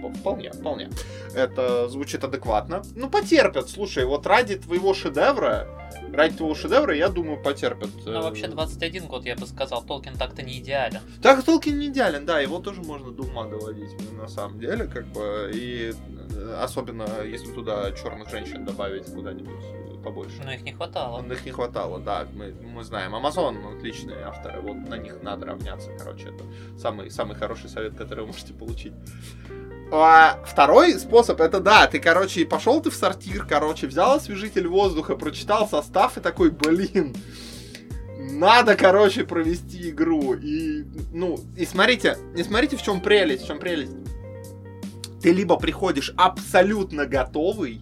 ну, 0.01 0.11
вполне, 0.11 0.51
вполне. 0.51 0.89
Это 1.35 1.87
звучит 1.87 2.23
адекватно. 2.23 2.81
Ну, 2.95 3.11
потерпят. 3.11 3.69
Слушай, 3.69 4.05
вот 4.05 4.25
ради 4.25 4.55
твоего 4.55 4.95
шедевра 4.95 5.67
ради 6.15 6.37
твоего 6.37 6.55
шедевра, 6.55 6.95
я 6.95 7.09
думаю, 7.09 7.41
потерпят. 7.41 7.89
Ну, 8.05 8.21
вообще, 8.21 8.47
21 8.47 9.07
год, 9.07 9.25
я 9.25 9.35
бы 9.35 9.45
сказал, 9.45 9.83
Толкин 9.83 10.15
так-то 10.15 10.41
не 10.41 10.59
идеален. 10.59 11.01
Так, 11.21 11.43
Толкин 11.43 11.77
не 11.77 11.87
идеален, 11.87 12.25
да, 12.25 12.39
его 12.39 12.59
тоже 12.59 12.81
можно 12.81 13.11
до 13.11 13.23
ума 13.23 13.45
доводить, 13.45 13.91
на 14.13 14.27
самом 14.27 14.59
деле, 14.59 14.85
как 14.87 15.05
бы, 15.07 15.51
и 15.53 15.93
особенно, 16.61 17.05
если 17.23 17.51
туда 17.51 17.91
черных 17.91 18.29
женщин 18.29 18.65
добавить 18.65 19.05
куда-нибудь 19.05 19.63
побольше. 20.03 20.41
Но 20.43 20.53
их 20.53 20.61
не 20.61 20.71
хватало. 20.71 21.21
Но 21.21 21.33
их 21.33 21.45
не 21.45 21.51
хватало, 21.51 21.99
да, 21.99 22.27
мы, 22.33 22.53
мы 22.61 22.83
знаем. 22.83 23.15
Амазон 23.15 23.57
отличные 23.65 24.23
авторы, 24.23 24.61
вот 24.61 24.75
на 24.87 24.95
них 24.95 25.21
надо 25.23 25.47
равняться, 25.47 25.91
короче, 25.97 26.29
это 26.29 26.43
самый, 26.77 27.09
самый 27.09 27.35
хороший 27.35 27.69
совет, 27.69 27.95
который 27.95 28.21
вы 28.21 28.27
можете 28.27 28.53
получить. 28.53 28.93
А 29.91 30.39
второй 30.45 30.93
способ, 30.93 31.41
это 31.41 31.59
да, 31.59 31.87
ты, 31.87 31.99
короче, 31.99 32.45
пошел 32.45 32.81
ты 32.81 32.89
в 32.89 32.95
сортир, 32.95 33.45
короче, 33.45 33.87
взял 33.87 34.13
освежитель 34.13 34.67
воздуха, 34.67 35.15
прочитал 35.15 35.67
состав 35.67 36.17
и 36.17 36.21
такой, 36.21 36.49
блин, 36.49 37.15
надо, 38.17 38.75
короче, 38.75 39.23
провести 39.23 39.91
игру. 39.91 40.33
И, 40.33 40.85
ну, 41.13 41.39
и 41.55 41.65
смотрите, 41.65 42.17
и 42.35 42.43
смотрите, 42.43 42.77
в 42.77 42.81
чем 42.81 42.99
прелесть, 42.99 43.43
в 43.43 43.47
чем 43.47 43.59
прелесть. 43.59 43.95
Ты 45.25 45.31
либо 45.31 45.57
приходишь 45.57 46.13
абсолютно 46.17 47.07
готовый, 47.07 47.81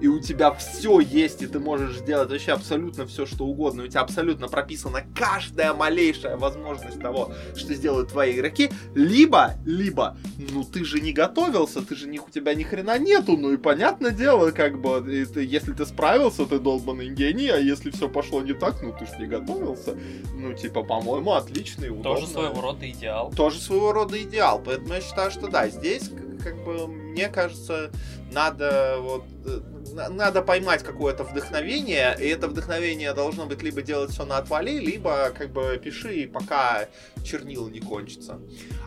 и 0.00 0.08
у 0.08 0.18
тебя 0.18 0.50
все 0.50 0.98
есть, 0.98 1.40
и 1.40 1.46
ты 1.46 1.60
можешь 1.60 1.98
сделать 1.98 2.28
вообще 2.28 2.50
абсолютно 2.50 3.06
все, 3.06 3.24
что 3.24 3.44
угодно, 3.44 3.84
у 3.84 3.86
тебя 3.86 4.00
абсолютно 4.00 4.48
прописана 4.48 5.04
каждая 5.14 5.74
малейшая 5.74 6.36
возможность 6.36 6.98
того, 6.98 7.30
что 7.54 7.72
сделают 7.72 8.08
твои 8.08 8.32
игроки, 8.32 8.72
либо, 8.96 9.54
либо, 9.64 10.16
ну 10.36 10.64
ты 10.64 10.84
же 10.84 11.00
не 11.00 11.12
готовился, 11.12 11.82
ты 11.82 11.94
же 11.94 12.08
ни, 12.08 12.18
у 12.18 12.28
тебя 12.28 12.52
ни 12.54 12.64
хрена 12.64 12.98
нету, 12.98 13.36
ну 13.36 13.52
и 13.52 13.58
понятное 13.58 14.10
дело, 14.10 14.50
как 14.50 14.80
бы, 14.80 15.00
ты, 15.32 15.44
если 15.44 15.74
ты 15.74 15.86
справился, 15.86 16.46
ты 16.46 16.58
долбанный 16.58 17.10
гений, 17.10 17.46
а 17.46 17.58
если 17.58 17.92
все 17.92 18.08
пошло 18.08 18.42
не 18.42 18.54
так, 18.54 18.82
ну 18.82 18.92
ты 18.98 19.06
же 19.06 19.12
не 19.20 19.26
готовился, 19.26 19.96
ну 20.34 20.52
типа, 20.52 20.82
по-моему, 20.82 21.34
отличный, 21.34 21.90
удобно. 21.90 22.14
Тоже 22.14 22.26
своего 22.26 22.60
рода 22.60 22.90
идеал. 22.90 23.32
Тоже 23.36 23.60
своего 23.60 23.92
рода 23.92 24.20
идеал, 24.20 24.60
поэтому 24.60 24.94
я 24.94 25.00
считаю, 25.00 25.30
что 25.30 25.46
да, 25.46 25.68
здесь, 25.68 26.10
как 26.42 26.62
бы, 26.64 26.86
мне 26.88 27.28
кажется, 27.28 27.90
надо 28.32 28.96
вот 29.00 29.24
э, 29.44 29.60
надо 29.92 30.42
поймать 30.42 30.82
какое-то 30.82 31.24
вдохновение, 31.24 32.16
и 32.18 32.26
это 32.26 32.48
вдохновение 32.48 33.12
должно 33.14 33.46
быть 33.46 33.62
либо 33.62 33.82
делать 33.82 34.10
все 34.10 34.24
на 34.24 34.38
отвали, 34.38 34.78
либо 34.78 35.30
как 35.36 35.50
бы 35.50 35.80
пиши, 35.82 36.30
пока 36.32 36.86
чернила 37.24 37.68
не 37.68 37.80
кончится. 37.80 38.38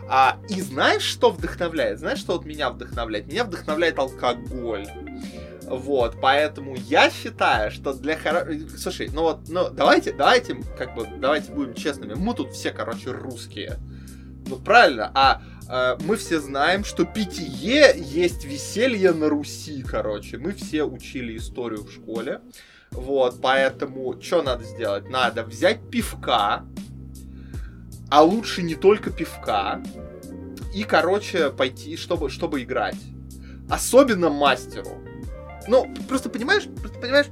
А, 0.08 0.38
и 0.48 0.60
знаешь, 0.60 1.02
что 1.02 1.30
вдохновляет? 1.30 1.98
Знаешь, 1.98 2.18
что 2.18 2.34
вот 2.34 2.44
меня 2.44 2.70
вдохновляет? 2.70 3.26
Меня 3.26 3.44
вдохновляет 3.44 3.98
алкоголь. 3.98 4.86
Вот, 5.68 6.16
поэтому 6.20 6.76
я 6.76 7.10
считаю, 7.10 7.72
что 7.72 7.92
для 7.92 8.16
хоро... 8.16 8.46
Слушай, 8.78 9.10
ну 9.12 9.22
вот, 9.22 9.48
ну 9.48 9.68
давайте, 9.70 10.12
давайте, 10.12 10.56
как 10.78 10.94
бы, 10.94 11.08
давайте 11.18 11.52
будем 11.52 11.74
честными. 11.74 12.14
Мы 12.14 12.34
тут 12.34 12.52
все, 12.52 12.70
короче, 12.70 13.10
русские. 13.10 13.78
Ну 14.46 14.56
правильно, 14.56 15.10
а 15.14 15.42
мы 15.68 16.16
все 16.16 16.40
знаем, 16.40 16.84
что 16.84 17.04
питье 17.04 17.94
есть 17.96 18.44
веселье 18.44 19.12
на 19.12 19.28
Руси, 19.28 19.82
короче. 19.82 20.38
Мы 20.38 20.52
все 20.52 20.84
учили 20.84 21.36
историю 21.36 21.84
в 21.84 21.92
школе. 21.92 22.40
Вот, 22.92 23.40
поэтому 23.42 24.20
что 24.20 24.42
надо 24.42 24.64
сделать? 24.64 25.08
Надо 25.08 25.42
взять 25.42 25.90
пивка, 25.90 26.64
а 28.10 28.22
лучше 28.22 28.62
не 28.62 28.76
только 28.76 29.10
пивка, 29.10 29.82
и, 30.74 30.84
короче, 30.84 31.50
пойти, 31.50 31.96
чтобы, 31.96 32.30
чтобы 32.30 32.62
играть. 32.62 33.00
Особенно 33.68 34.30
мастеру. 34.30 35.02
Ну, 35.68 35.92
просто 36.08 36.28
понимаешь, 36.28 36.64
просто 36.80 36.98
понимаешь, 36.98 37.26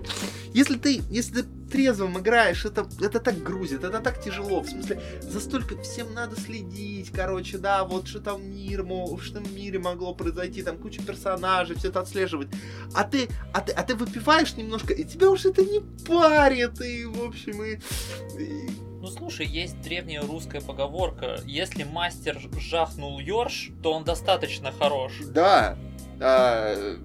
если 0.52 0.76
ты, 0.76 1.02
если 1.10 1.42
ты 1.42 1.48
трезвым 1.70 2.18
играешь, 2.20 2.64
это, 2.64 2.86
это 3.00 3.18
так 3.18 3.42
грузит, 3.42 3.82
это 3.82 4.00
так 4.00 4.22
тяжело. 4.22 4.60
В 4.60 4.68
смысле, 4.68 5.00
за 5.20 5.40
столько 5.40 5.76
всем 5.82 6.14
надо 6.14 6.40
следить, 6.40 7.10
короче, 7.10 7.58
да, 7.58 7.84
вот 7.84 8.06
что 8.06 8.20
там 8.20 8.48
мир, 8.48 8.82
в 8.82 9.20
что 9.20 9.40
в 9.40 9.52
мире 9.52 9.80
могло 9.80 10.14
произойти, 10.14 10.62
там 10.62 10.78
куча 10.78 11.02
персонажей, 11.02 11.76
все 11.76 11.88
это 11.88 12.00
отслеживать. 12.00 12.48
А 12.94 13.02
ты, 13.02 13.28
а 13.52 13.60
ты, 13.60 13.72
а 13.72 13.82
ты 13.82 13.96
выпиваешь 13.96 14.54
немножко, 14.56 14.92
и 14.92 15.04
тебя 15.04 15.30
уже 15.30 15.50
это 15.50 15.64
не 15.64 15.80
парит, 16.06 16.80
и, 16.80 17.04
в 17.04 17.24
общем, 17.24 17.62
и... 17.64 17.74
и... 18.40 18.70
Ну 19.00 19.08
слушай, 19.10 19.44
есть 19.44 19.78
древняя 19.82 20.22
русская 20.22 20.62
поговорка: 20.62 21.38
если 21.44 21.82
мастер 21.82 22.40
жахнул 22.58 23.18
Йорш, 23.18 23.70
то 23.82 23.92
он 23.92 24.04
достаточно 24.04 24.72
хорош. 24.72 25.12
Да. 25.26 25.76
А, 26.20 26.96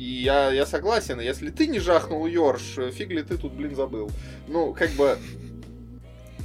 и 0.00 0.22
я, 0.22 0.50
я 0.50 0.64
согласен, 0.64 1.20
если 1.20 1.50
ты 1.50 1.66
не 1.66 1.78
жахнул 1.78 2.24
Йорш, 2.24 2.78
фиг 2.90 3.10
ли 3.10 3.22
ты 3.22 3.36
тут, 3.36 3.52
блин, 3.52 3.76
забыл. 3.76 4.10
Ну, 4.48 4.72
как 4.72 4.92
бы... 4.92 5.18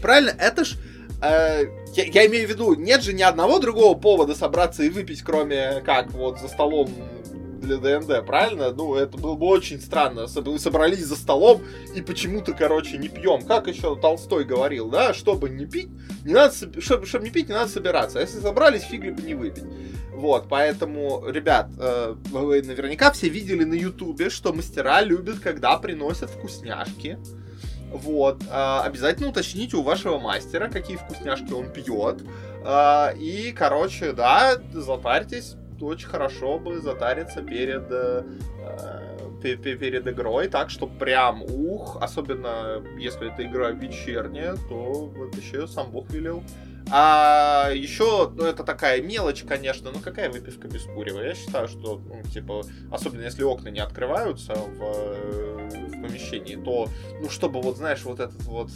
Правильно, 0.02 0.32
это 0.38 0.66
ж... 0.66 0.76
Э, 1.22 1.64
я, 1.94 2.04
я 2.04 2.26
имею 2.26 2.48
в 2.48 2.50
виду, 2.50 2.76
нет 2.76 3.02
же 3.02 3.14
ни 3.14 3.22
одного 3.22 3.60
другого 3.60 3.98
повода 3.98 4.36
собраться 4.36 4.84
и 4.84 4.90
выпить, 4.90 5.22
кроме 5.22 5.82
как 5.86 6.12
вот 6.12 6.42
за 6.42 6.50
столом 6.50 6.90
для 7.66 7.78
ДНД, 7.78 8.26
правильно? 8.26 8.72
Ну, 8.72 8.96
это 8.96 9.18
было 9.18 9.36
бы 9.36 9.48
очень 9.48 9.82
странно. 9.82 10.28
Мы 10.46 10.60
собрались 10.60 11.06
за 11.06 11.16
столом 11.16 11.62
и 11.96 12.02
почему-то, 12.02 12.54
короче, 12.54 12.98
не 12.98 13.10
пьем. 13.10 13.42
Как 13.46 13.68
еще 13.68 13.96
Толстой 13.96 14.46
говорил, 14.46 14.90
да? 14.90 15.14
Чтобы 15.14 15.50
не 15.50 15.66
пить, 15.66 15.90
не 16.24 16.34
надо, 16.34 16.54
чтобы, 16.82 17.06
чтобы 17.06 17.26
не 17.26 17.32
пить, 17.32 17.50
не 17.50 17.54
надо 17.54 17.70
собираться. 17.70 18.20
А 18.20 18.22
если 18.22 18.40
собрались, 18.40 18.84
фиг 18.84 19.04
ли 19.04 19.12
бы 19.12 19.22
не 19.22 19.34
выпить. 19.34 19.66
Вот, 20.16 20.48
поэтому, 20.48 21.26
ребят, 21.28 21.70
э, 21.78 22.16
вы 22.32 22.62
наверняка 22.62 23.12
все 23.12 23.28
видели 23.28 23.66
на 23.66 23.74
Ютубе, 23.74 24.30
что 24.30 24.54
мастера 24.54 25.02
любят, 25.02 25.40
когда 25.40 25.78
приносят 25.78 26.30
вкусняшки. 26.30 27.20
Вот, 27.92 28.42
э, 28.44 28.80
обязательно 28.84 29.30
уточните 29.30 29.76
у 29.76 29.82
вашего 29.82 30.18
мастера, 30.18 30.70
какие 30.70 30.96
вкусняшки 30.96 31.52
он 31.52 31.70
пьет. 31.70 32.22
Э, 32.66 33.16
и, 33.18 33.52
короче, 33.52 34.14
да, 34.14 34.58
затарьтесь, 34.72 35.56
очень 35.82 36.08
хорошо 36.08 36.60
бы 36.60 36.80
затариться 36.80 37.42
перед, 37.42 37.86
э, 37.90 38.24
перед 39.42 40.08
игрой, 40.08 40.48
так 40.48 40.70
что 40.70 40.88
прям 40.88 41.44
ух, 41.44 41.98
особенно 42.02 42.84
если 42.98 43.32
это 43.32 43.46
игра 43.46 43.72
вечерняя, 43.72 44.56
то 44.70 45.08
вот 45.08 45.36
еще 45.36 45.68
сам 45.68 45.92
Бог 45.92 46.10
велел. 46.12 46.44
А 46.92 47.72
еще, 47.74 48.30
ну, 48.30 48.44
это 48.44 48.64
такая 48.64 49.02
мелочь, 49.02 49.44
конечно, 49.44 49.92
ну, 49.92 50.00
какая 50.00 50.30
выпивка 50.30 50.68
без 50.68 50.84
курева? 50.84 51.22
Я 51.22 51.34
считаю, 51.34 51.68
что, 51.68 51.98
ну, 51.98 52.22
типа, 52.32 52.62
особенно 52.92 53.22
если 53.22 53.44
окна 53.44 53.70
не 53.70 53.80
открываются 53.80 54.54
в, 54.54 54.78
в 54.78 55.92
помещении, 55.92 56.56
то, 56.56 56.88
ну, 57.22 57.30
чтобы, 57.30 57.62
вот, 57.62 57.78
знаешь, 57.78 58.04
вот 58.04 58.20
этот 58.20 58.44
вот 58.44 58.70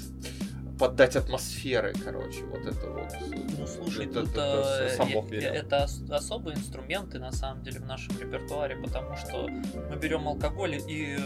поддать 0.79 1.15
атмосферы, 1.15 1.93
короче, 2.03 2.43
вот 2.45 2.65
это 2.65 2.89
вот. 2.89 3.11
Ну, 3.57 3.67
слушай, 3.67 4.05
это, 4.05 4.21
тут 4.21 4.31
это, 4.31 4.97
это, 5.01 5.35
я, 5.35 5.53
это 5.53 5.87
особые 6.11 6.55
инструменты, 6.57 7.19
на 7.19 7.31
самом 7.31 7.63
деле, 7.63 7.79
в 7.81 7.85
нашем 7.85 8.17
репертуаре, 8.17 8.77
потому 8.77 9.15
что 9.17 9.47
мы 9.47 9.97
берем 9.97 10.27
алкоголь, 10.27 10.81
и 10.87 11.17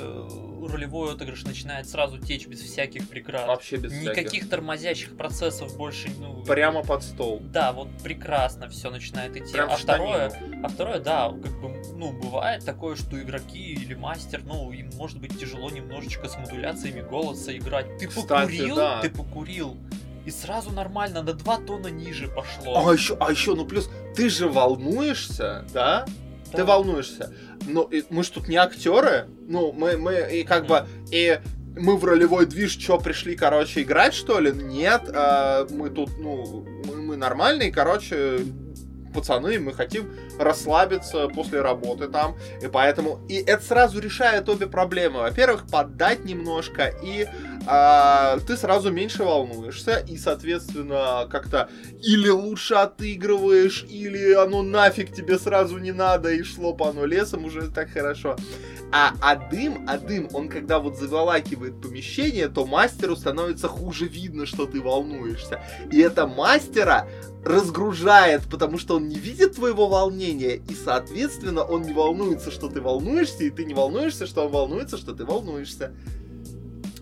ролевой 0.67 1.13
отыгрыш 1.13 1.43
начинает 1.43 1.87
сразу 1.89 2.17
течь 2.17 2.47
без 2.47 2.61
всяких 2.61 3.09
преград. 3.09 3.47
Вообще 3.47 3.77
без 3.77 3.91
Никаких 3.91 4.29
всяких. 4.29 4.49
тормозящих 4.49 5.17
процессов 5.17 5.75
больше, 5.77 6.09
ну... 6.19 6.43
Прямо 6.43 6.83
под 6.83 7.03
стол. 7.03 7.41
Да, 7.41 7.71
вот 7.73 7.89
прекрасно 8.03 8.69
все 8.69 8.89
начинает 8.89 9.35
идти. 9.35 9.53
Прям 9.53 9.69
а 9.71 9.75
второе, 9.75 10.31
а 10.63 10.67
второе, 10.69 10.99
да, 10.99 11.29
как 11.29 11.61
бы, 11.61 11.81
ну, 11.95 12.11
бывает 12.11 12.65
такое, 12.65 12.95
что 12.95 13.21
игроки 13.21 13.73
или 13.73 13.93
мастер, 13.93 14.41
ну, 14.45 14.71
им 14.71 14.89
может 14.95 15.19
быть 15.19 15.39
тяжело 15.39 15.69
немножечко 15.69 16.27
с 16.27 16.37
модуляциями 16.37 17.01
голоса 17.01 17.55
играть. 17.55 17.97
Ты 17.97 18.07
Кстати, 18.07 18.27
покурил, 18.27 18.75
да. 18.75 19.01
ты 19.01 19.09
покурил 19.09 19.33
покурил, 19.33 19.77
и 20.25 20.31
сразу 20.31 20.71
нормально 20.71 21.21
на 21.21 21.33
2 21.33 21.57
тона 21.59 21.87
ниже 21.87 22.27
пошло. 22.27 22.87
А 22.87 22.93
еще, 22.93 23.17
а 23.19 23.31
еще, 23.31 23.55
ну 23.55 23.65
плюс, 23.65 23.89
ты 24.15 24.29
же 24.29 24.47
волнуешься, 24.47 25.65
да? 25.73 26.05
да. 26.51 26.57
Ты 26.57 26.63
волнуешься. 26.63 27.33
Ну, 27.67 27.83
и 27.83 28.03
мы 28.09 28.23
же 28.23 28.31
тут 28.31 28.47
не 28.47 28.57
актеры. 28.57 29.27
Ну, 29.47 29.71
мы, 29.71 29.97
мы, 29.97 30.27
и 30.31 30.43
как 30.43 30.67
бы, 30.67 30.85
и 31.11 31.39
мы 31.75 31.97
в 31.97 32.05
ролевой 32.05 32.45
движ 32.45 32.79
что, 32.79 32.97
пришли, 32.97 33.35
короче, 33.35 33.81
играть, 33.81 34.13
что 34.13 34.39
ли? 34.39 34.51
Нет, 34.51 35.03
а, 35.13 35.67
мы 35.69 35.89
тут, 35.89 36.11
ну, 36.19 36.65
мы, 36.85 36.95
мы 36.97 37.15
нормальные, 37.15 37.71
короче, 37.71 38.39
пацаны, 39.13 39.59
мы 39.59 39.73
хотим 39.73 40.11
расслабиться 40.39 41.27
после 41.27 41.61
работы 41.61 42.07
там, 42.07 42.35
и 42.61 42.67
поэтому, 42.67 43.19
и 43.29 43.35
это 43.35 43.63
сразу 43.63 43.99
решает 43.99 44.49
обе 44.49 44.67
проблемы. 44.67 45.21
Во-первых, 45.21 45.67
поддать 45.67 46.25
немножко, 46.25 46.93
и 47.03 47.27
а, 47.65 48.39
ты 48.45 48.57
сразу 48.57 48.91
меньше 48.91 49.23
волнуешься, 49.23 50.03
и, 50.07 50.17
соответственно, 50.17 51.27
как-то 51.31 51.69
или 52.01 52.29
лучше 52.29 52.75
отыгрываешь, 52.75 53.85
или 53.87 54.33
оно 54.33 54.63
нафиг 54.63 55.13
тебе 55.13 55.37
сразу 55.37 55.77
не 55.77 55.91
надо, 55.91 56.31
и 56.31 56.43
шло 56.43 56.73
по 56.73 56.89
оно 56.89 57.05
лесом 57.05 57.45
уже 57.45 57.69
так 57.69 57.89
хорошо. 57.89 58.35
А, 58.95 59.13
а 59.21 59.35
дым, 59.35 59.85
а 59.87 59.97
дым, 59.97 60.29
он 60.33 60.49
когда 60.49 60.77
вот 60.77 60.99
заволакивает 60.99 61.81
помещение, 61.81 62.47
то 62.47 62.63
мастеру 62.63 63.15
становится 63.15 63.67
хуже 63.67 64.05
видно, 64.05 64.45
что 64.45 64.67
ты 64.67 64.81
волнуешься. 64.81 65.61
И 65.91 65.99
это 65.99 66.27
мастера 66.27 67.07
разгружает, 67.45 68.43
потому 68.49 68.77
что 68.77 68.95
он 68.95 69.07
не 69.07 69.15
видит 69.15 69.55
твоего 69.55 69.87
волнения, 69.87 70.55
и, 70.55 70.73
соответственно, 70.73 71.63
он 71.63 71.83
не 71.83 71.93
волнуется, 71.93 72.51
что 72.51 72.69
ты 72.69 72.81
волнуешься, 72.81 73.43
и 73.43 73.49
ты 73.49 73.65
не 73.65 73.73
волнуешься, 73.73 74.27
что 74.27 74.45
он 74.45 74.51
волнуется, 74.51 74.97
что 74.97 75.13
ты 75.13 75.25
волнуешься. 75.25 75.93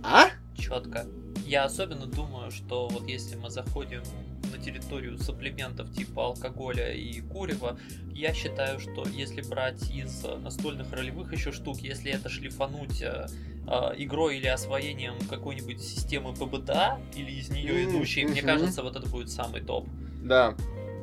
А? 0.03 0.29
Четко. 0.57 1.05
Я 1.45 1.65
особенно 1.65 2.05
думаю, 2.05 2.50
что 2.51 2.88
вот 2.88 3.07
если 3.07 3.36
мы 3.36 3.50
заходим 3.50 4.03
на 4.51 4.57
территорию 4.57 5.17
сапплементов 5.17 5.91
типа 5.93 6.27
алкоголя 6.27 6.93
и 6.93 7.21
курева, 7.21 7.77
я 8.13 8.33
считаю, 8.33 8.79
что 8.79 9.05
если 9.07 9.41
брать 9.41 9.89
из 9.91 10.24
настольных 10.43 10.91
ролевых 10.91 11.33
еще 11.33 11.51
штук, 11.51 11.79
если 11.79 12.12
это 12.12 12.29
шлифануть 12.29 13.01
э, 13.01 13.27
э, 13.67 13.71
игрой 13.98 14.38
или 14.38 14.48
освоением 14.48 15.15
какой-нибудь 15.29 15.81
системы 15.81 16.33
ПБТА 16.33 17.00
или 17.15 17.31
из 17.31 17.50
нее 17.50 17.86
идущей, 17.86 18.24
mm-hmm. 18.24 18.31
мне 18.31 18.41
кажется, 18.41 18.83
вот 18.83 18.95
это 18.95 19.07
будет 19.07 19.29
самый 19.29 19.62
топ. 19.62 19.88
Да. 20.22 20.56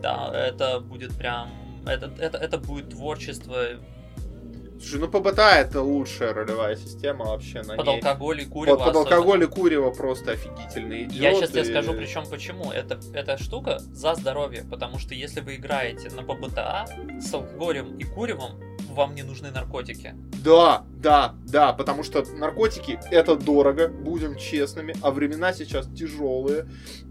Да, 0.02 0.30
это 0.32 0.80
будет 0.80 1.14
прям... 1.16 1.50
Это, 1.86 2.12
это, 2.18 2.38
это 2.38 2.58
будет 2.58 2.90
творчество 2.90 3.78
Слушай, 4.80 5.00
ну 5.00 5.08
ПБТА 5.08 5.56
это 5.56 5.82
лучшая 5.82 6.32
ролевая 6.32 6.76
система 6.76 7.24
вообще. 7.26 7.62
На 7.62 7.74
под 7.74 7.86
ней... 7.86 7.96
алкоголь 7.96 8.42
и 8.42 8.44
курево. 8.44 8.76
Под, 8.76 8.86
под 8.86 8.96
алкоголь 8.96 9.42
и 9.42 9.46
курево 9.46 9.90
просто 9.90 10.32
офигительно 10.32 11.02
идет. 11.02 11.12
Я 11.12 11.34
сейчас 11.34 11.50
и... 11.50 11.52
тебе 11.54 11.64
скажу, 11.64 11.94
причем 11.94 12.24
почему. 12.30 12.70
Это, 12.70 13.00
эта 13.12 13.42
штука 13.42 13.80
за 13.80 14.14
здоровье, 14.14 14.64
потому 14.70 14.98
что 14.98 15.14
если 15.14 15.40
вы 15.40 15.56
играете 15.56 16.10
на 16.10 16.22
ПБТА 16.22 16.86
с 17.20 17.34
алкоголем 17.34 17.96
и 17.98 18.04
куревом, 18.04 18.60
вам 18.98 19.14
не 19.14 19.22
нужны 19.22 19.50
наркотики. 19.50 20.14
Да, 20.44 20.84
да, 20.96 21.34
да, 21.46 21.72
потому 21.72 22.02
что 22.02 22.24
наркотики 22.34 22.98
это 23.10 23.36
дорого, 23.36 23.88
будем 23.88 24.36
честными, 24.36 24.94
а 25.02 25.12
времена 25.12 25.52
сейчас 25.52 25.86
тяжелые. 25.86 26.66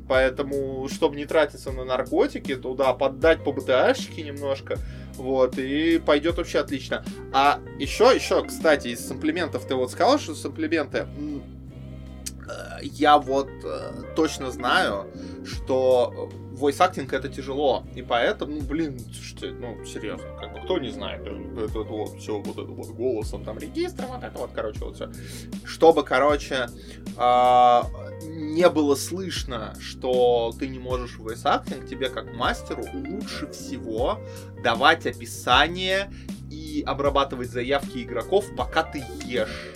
Поэтому, 0.08 0.88
чтобы 0.90 1.16
не 1.16 1.26
тратиться 1.26 1.72
на 1.72 1.86
наркотики, 1.86 2.56
то 2.56 2.76
да, 2.76 2.94
поддать 2.94 3.44
по 3.44 3.52
БТАшке 3.52 4.22
немножко, 4.22 4.78
вот, 5.16 5.58
и 5.58 5.98
пойдет 5.98 6.38
вообще 6.38 6.60
отлично. 6.60 7.04
А 7.34 7.60
еще, 7.80 8.12
еще, 8.14 8.44
кстати, 8.44 8.90
из 8.90 9.08
симплементов 9.08 9.66
ты 9.66 9.76
вот 9.76 9.92
сказал, 9.92 10.20
что 10.20 10.36
симплементы 10.36 11.08
э, 12.50 12.80
я 12.84 13.18
вот 13.18 13.50
э, 13.64 14.14
точно 14.16 14.52
знаю, 14.52 15.08
что 15.46 16.30
voice 16.58 16.80
acting 16.80 17.08
это 17.16 17.30
тяжело. 17.30 17.84
И 17.96 18.02
поэтому, 18.02 18.56
ну, 18.56 18.62
блин, 18.62 19.00
что, 19.12 19.48
ну, 19.48 19.84
серьезно, 19.86 20.26
как 20.40 20.54
бы 20.54 20.60
кто 20.62 20.78
не 20.80 20.90
знает, 20.90 21.22
это, 21.22 21.66
это 21.66 21.80
вот 21.80 22.20
все 22.20 22.40
вот 22.40 22.58
это 22.58 22.72
вот 22.72 22.88
голосом, 22.90 23.44
там, 23.44 23.58
регистром, 23.58 24.08
вот 24.10 24.24
это 24.24 24.38
вот, 24.38 24.52
короче, 24.54 24.80
вот 24.82 24.96
все. 24.96 25.10
Чтобы, 25.66 26.04
короче, 26.04 26.68
э, 27.18 27.82
не 28.28 28.70
было 28.70 28.96
слышно, 28.96 29.74
что 29.80 30.54
ты 30.58 30.68
не 30.68 30.80
можешь 30.80 31.18
voice 31.18 31.44
acting, 31.44 31.88
тебе 31.88 32.10
как 32.10 32.34
мастеру 32.34 32.84
лучше 32.94 33.48
всего 33.52 34.20
давать 34.64 35.06
описание 35.06 36.12
и 36.50 36.84
обрабатывать 36.86 37.50
заявки 37.50 38.04
игроков, 38.04 38.46
пока 38.56 38.84
ты 38.84 39.04
ешь 39.26 39.74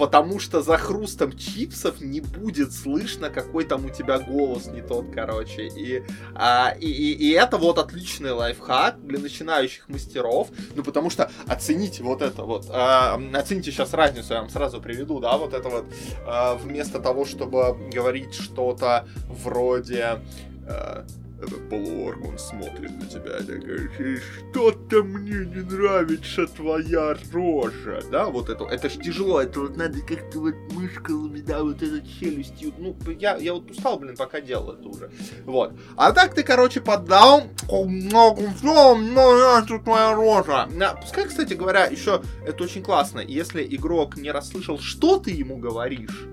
потому 0.00 0.40
что 0.40 0.62
за 0.62 0.78
хрустом 0.78 1.36
чипсов 1.36 2.00
не 2.00 2.22
будет 2.22 2.72
слышно, 2.72 3.28
какой 3.28 3.66
там 3.66 3.84
у 3.84 3.90
тебя 3.90 4.18
голос 4.18 4.66
не 4.66 4.80
тот, 4.80 5.12
короче. 5.14 5.66
И, 5.66 6.02
а, 6.34 6.74
и, 6.80 6.86
и, 6.86 7.12
и 7.12 7.30
это 7.32 7.58
вот 7.58 7.76
отличный 7.76 8.32
лайфхак 8.32 9.06
для 9.06 9.18
начинающих 9.18 9.90
мастеров, 9.90 10.48
ну 10.74 10.82
потому 10.82 11.10
что 11.10 11.30
оцените 11.46 12.02
вот 12.02 12.22
это 12.22 12.44
вот, 12.44 12.64
а, 12.70 13.20
оцените 13.34 13.72
сейчас 13.72 13.92
разницу, 13.92 14.32
я 14.32 14.40
вам 14.40 14.48
сразу 14.48 14.80
приведу, 14.80 15.20
да, 15.20 15.36
вот 15.36 15.52
это 15.52 15.68
вот, 15.68 15.84
а, 16.26 16.54
вместо 16.54 16.98
того, 16.98 17.26
чтобы 17.26 17.76
говорить 17.92 18.32
что-то 18.32 19.06
вроде... 19.28 20.20
А, 20.66 21.04
этот 21.42 21.68
полуорг, 21.68 22.24
он 22.24 22.38
смотрит 22.38 22.90
на 22.98 23.06
тебя 23.06 23.38
и 23.38 23.58
говорит, 23.58 24.22
что-то 24.50 25.02
мне 25.02 25.46
не 25.46 25.62
нравится 25.62 26.46
твоя 26.46 27.16
рожа, 27.32 28.02
да, 28.10 28.26
вот 28.26 28.48
это, 28.48 28.64
это 28.64 28.88
ж 28.88 28.94
тяжело, 28.94 29.40
это 29.40 29.60
вот 29.60 29.76
надо 29.76 30.00
как-то 30.00 30.38
вот 30.40 30.54
мышками, 30.72 31.40
да, 31.40 31.62
вот 31.62 31.82
этой 31.82 32.02
челюстью, 32.06 32.72
ну, 32.78 32.96
я, 33.18 33.36
я 33.36 33.54
вот 33.54 33.70
устал, 33.70 33.98
блин, 33.98 34.16
пока 34.16 34.40
делал 34.40 34.72
это 34.72 34.88
уже, 34.88 35.10
вот. 35.44 35.72
А 35.96 36.12
так 36.12 36.34
ты, 36.34 36.42
короче, 36.42 36.80
поддал, 36.80 37.44
много, 37.70 38.42
все, 38.56 38.94
нравится 38.96 39.78
твоя 39.78 40.14
рожа. 40.14 40.68
Пускай, 41.00 41.26
кстати 41.26 41.54
говоря, 41.54 41.86
еще 41.86 42.22
это 42.46 42.64
очень 42.64 42.82
классно, 42.82 43.20
если 43.20 43.64
игрок 43.64 44.16
не 44.16 44.30
расслышал, 44.30 44.78
что 44.78 45.18
ты 45.18 45.30
ему 45.30 45.56
говоришь, 45.56 46.26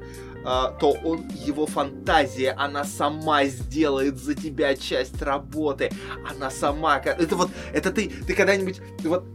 то 0.43 0.97
он, 1.03 1.27
его 1.29 1.65
фантазия, 1.65 2.51
она 2.51 2.83
сама 2.83 3.45
сделает 3.45 4.17
за 4.17 4.33
тебя 4.33 4.75
часть 4.75 5.21
работы. 5.21 5.91
Она 6.29 6.49
сама, 6.49 6.99
это 6.99 7.35
вот, 7.35 7.49
это 7.73 7.91
ты, 7.91 8.09
ты 8.25 8.33
когда-нибудь, 8.33 8.79
вот, 9.03 9.25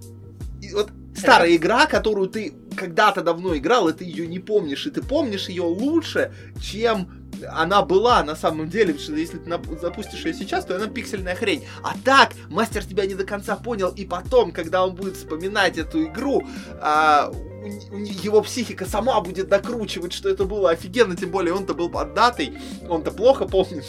вот 0.73 0.91
старая 1.15 1.55
игра, 1.55 1.87
которую 1.87 2.29
ты 2.29 2.55
когда-то 2.77 3.23
давно 3.23 3.57
играл, 3.57 3.89
и 3.89 3.93
ты 3.93 4.05
ее 4.05 4.27
не 4.27 4.39
помнишь, 4.39 4.87
и 4.87 4.91
ты 4.91 5.03
помнишь 5.03 5.49
ее 5.49 5.63
лучше, 5.63 6.33
чем 6.61 7.11
она 7.51 7.83
была 7.83 8.23
на 8.23 8.37
самом 8.37 8.69
деле, 8.69 8.95
потому 8.95 9.03
что 9.03 9.15
если 9.15 9.39
ты 9.39 9.79
запустишь 9.81 10.25
ее 10.25 10.35
сейчас, 10.35 10.65
то 10.65 10.77
она 10.77 10.87
пиксельная 10.87 11.35
хрень. 11.35 11.65
А 11.83 11.95
так, 12.05 12.33
мастер 12.49 12.85
тебя 12.85 13.07
не 13.07 13.15
до 13.15 13.25
конца 13.25 13.57
понял, 13.57 13.89
и 13.89 14.05
потом, 14.05 14.53
когда 14.53 14.85
он 14.85 14.95
будет 14.95 15.17
вспоминать 15.17 15.79
эту 15.79 16.05
игру, 16.05 16.47
а, 16.81 17.33
его 17.67 18.43
психика 18.43 18.87
сама 18.87 19.21
будет 19.21 19.49
докручивать, 19.49 20.13
что 20.13 20.29
это 20.29 20.45
было 20.45 20.71
офигенно, 20.71 21.17
тем 21.17 21.31
более 21.31 21.55
он-то 21.55 21.75
был 21.75 21.89
под 21.89 22.15
датой, 22.15 22.59
он-то 22.89 23.11
плохо 23.11 23.47
помнит. 23.47 23.85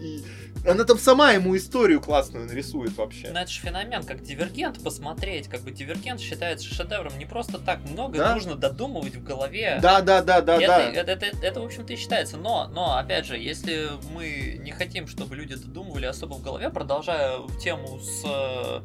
И 0.00 0.22
она 0.68 0.84
там 0.84 0.98
сама 0.98 1.30
ему 1.32 1.56
историю 1.56 2.00
классную 2.00 2.46
нарисует 2.46 2.96
вообще. 2.96 3.28
Ну 3.32 3.38
это 3.38 3.50
же 3.50 3.60
феномен, 3.60 4.02
как 4.02 4.22
Дивергент 4.22 4.82
посмотреть, 4.82 5.48
как 5.48 5.60
бы 5.60 5.70
Дивергент 5.70 6.20
считается 6.20 6.66
шедевром, 6.66 7.16
не 7.18 7.24
просто 7.24 7.58
так 7.58 7.80
много 7.88 8.18
Да. 8.18 8.34
нужно 8.34 8.56
додумывать 8.56 9.14
в 9.14 9.22
голове. 9.22 9.78
Да, 9.80 10.00
да, 10.00 10.22
да, 10.22 10.40
да, 10.40 10.56
это, 10.56 10.66
да. 10.66 10.82
Это, 10.92 11.12
это, 11.12 11.26
это, 11.40 11.60
в 11.60 11.64
общем-то, 11.64 11.92
и 11.92 11.96
считается. 11.96 12.36
Но, 12.36 12.68
но, 12.68 12.96
опять 12.96 13.26
же, 13.26 13.38
если 13.38 13.90
мы 14.12 14.58
не 14.60 14.72
хотим, 14.72 15.06
чтобы 15.06 15.36
люди 15.36 15.54
додумывали 15.54 16.06
особо 16.06 16.34
в 16.34 16.42
голове, 16.42 16.68
продолжая 16.70 17.38
тему 17.62 18.00
с 18.00 18.22
э, 18.24 18.80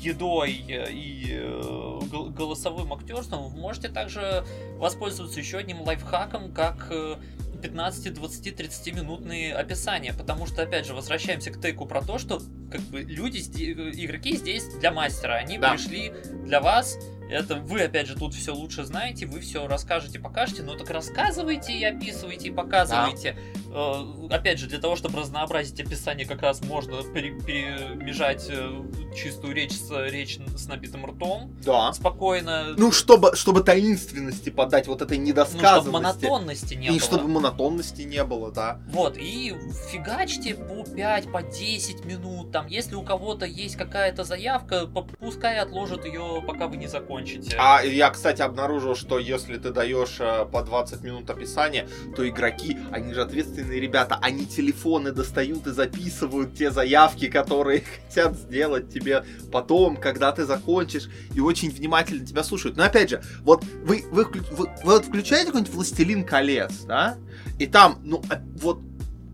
едой 0.00 0.52
и 0.52 1.26
э, 1.30 2.00
гол- 2.10 2.30
голосовым 2.30 2.92
актерством, 2.92 3.48
вы 3.48 3.58
можете 3.60 3.88
также 3.88 4.44
воспользоваться 4.76 5.38
еще 5.40 5.58
одним 5.58 5.82
лайфхаком, 5.82 6.52
как 6.52 6.88
э, 6.90 7.16
15, 7.62 8.12
20, 8.14 8.56
30 8.56 8.94
минутные 8.94 9.54
описания, 9.54 10.12
потому 10.12 10.46
что, 10.46 10.62
опять 10.62 10.86
же, 10.86 10.94
возвращаемся 10.94 11.50
к 11.50 11.60
тейку 11.60 11.86
про 11.86 12.02
то, 12.02 12.18
что 12.18 12.40
как 12.70 12.80
бы 12.82 13.00
люди, 13.02 13.38
зде- 13.38 13.72
игроки 13.72 14.36
здесь 14.36 14.64
для 14.80 14.90
мастера, 14.92 15.34
они 15.34 15.58
Да. 15.58 15.70
пришли 15.72 16.12
для 16.44 16.60
вас, 16.60 16.98
это 17.30 17.56
вы, 17.56 17.80
опять 17.82 18.06
же, 18.06 18.14
тут 18.16 18.34
все 18.34 18.54
лучше 18.54 18.84
знаете, 18.84 19.26
вы 19.26 19.40
все 19.40 19.66
расскажете, 19.66 20.18
покажете, 20.18 20.62
но 20.62 20.74
так 20.76 20.90
рассказывайте 20.90 21.72
и 21.72 21.84
описывайте, 21.84 22.48
и 22.48 22.50
показывайте. 22.50 23.36
Э, 23.72 23.94
Опять 24.30 24.58
же, 24.58 24.66
для 24.68 24.78
того, 24.78 24.96
чтобы 24.96 25.18
разнообразить 25.20 25.78
описание, 25.80 26.26
как 26.26 26.42
раз 26.42 26.62
можно 26.64 27.02
пере- 27.12 27.38
перемежать 27.40 28.46
э, 28.48 28.82
чистую 29.16 29.54
речь 29.54 29.72
с, 29.72 29.90
речь 30.10 30.38
с 30.56 30.66
набитым 30.66 31.06
ртом 31.06 31.54
Да. 31.64 31.92
спокойно. 31.92 32.74
Ну, 32.76 32.92
чтобы, 32.92 33.34
чтобы 33.36 33.62
таинственности 33.62 34.50
подать, 34.50 34.86
вот 34.86 35.02
этой 35.02 35.18
Ну, 35.18 35.24
чтобы 35.24 35.28
недосказанности. 35.28 35.90
монотонности 35.92 36.74
не 36.74 36.86
и 36.86 36.90
было. 36.90 37.00
чтобы 37.00 37.28
монотонности 37.28 38.02
не 38.02 38.22
было, 38.24 38.50
да. 38.52 38.80
Вот, 38.88 39.16
и 39.16 39.54
фигачьте 39.90 40.54
по 40.54 40.84
5, 40.84 41.32
по 41.32 41.42
10 41.42 42.04
минут, 42.04 42.52
там, 42.52 42.66
если 42.66 42.94
у 42.94 43.02
кого-то 43.02 43.46
есть 43.46 43.76
какая-то 43.76 44.24
заявка, 44.24 44.86
пускай 45.18 45.58
отложат 45.58 46.04
ее, 46.04 46.42
пока 46.46 46.66
вы 46.68 46.76
не 46.76 46.86
закончите. 46.86 47.13
А 47.58 47.82
я, 47.82 48.10
кстати, 48.10 48.42
обнаружил, 48.42 48.94
что 48.96 49.18
если 49.18 49.56
ты 49.56 49.70
даешь 49.70 50.16
э, 50.20 50.46
по 50.50 50.62
20 50.62 51.02
минут 51.02 51.28
описания, 51.30 51.88
то 52.16 52.28
игроки, 52.28 52.78
они 52.90 53.12
же 53.14 53.22
ответственные 53.22 53.80
ребята, 53.80 54.18
они 54.20 54.46
телефоны 54.46 55.12
достают 55.12 55.66
и 55.66 55.70
записывают 55.70 56.54
те 56.54 56.70
заявки, 56.70 57.28
которые 57.28 57.82
хотят 58.08 58.36
сделать 58.36 58.90
тебе 58.92 59.24
потом, 59.52 59.96
когда 59.96 60.32
ты 60.32 60.44
закончишь, 60.44 61.08
и 61.34 61.40
очень 61.40 61.70
внимательно 61.70 62.26
тебя 62.26 62.42
слушают. 62.44 62.76
Но 62.76 62.84
опять 62.84 63.10
же, 63.10 63.22
вот 63.42 63.64
вы, 63.84 64.04
вы, 64.10 64.24
вы- 64.52 64.68
вы 64.84 65.02
включаете 65.02 65.46
какой-нибудь 65.46 65.74
«Властелин 65.74 66.24
колец», 66.24 66.84
да, 66.86 67.16
и 67.58 67.66
там, 67.66 67.98
ну, 68.02 68.22
а- 68.30 68.40
вот 68.60 68.80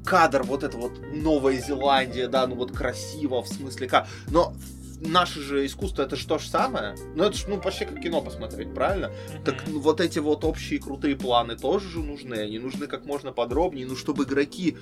кадр, 0.04 0.42
вот 0.42 0.62
это 0.64 0.76
вот 0.76 0.92
Новая 1.12 1.58
Зеландия, 1.60 2.26
да, 2.26 2.46
ну 2.46 2.54
вот 2.56 2.72
красиво, 2.76 3.42
в 3.42 3.48
смысле 3.48 3.86
как, 3.86 4.08
но 4.28 4.54
наше 5.00 5.40
же 5.40 5.66
искусство 5.66 6.02
это 6.02 6.16
же 6.16 6.26
то 6.26 6.38
же 6.38 6.48
самое. 6.48 6.94
Ну 7.14 7.24
это 7.24 7.36
же 7.36 7.44
ну 7.48 7.60
почти 7.60 7.84
как 7.84 8.00
кино 8.00 8.20
посмотреть, 8.20 8.72
правильно? 8.74 9.08
Мгм. 9.08 9.44
Так 9.44 9.64
ну, 9.66 9.80
вот 9.80 10.00
эти 10.00 10.18
вот 10.18 10.44
общие 10.44 10.80
крутые 10.80 11.16
планы 11.16 11.56
тоже 11.56 11.88
же 11.88 12.00
нужны, 12.00 12.34
они 12.34 12.58
нужны 12.58 12.86
как 12.86 13.04
можно 13.04 13.32
подробнее, 13.32 13.86
ну 13.86 13.96
чтобы 13.96 14.24
игроки 14.24 14.76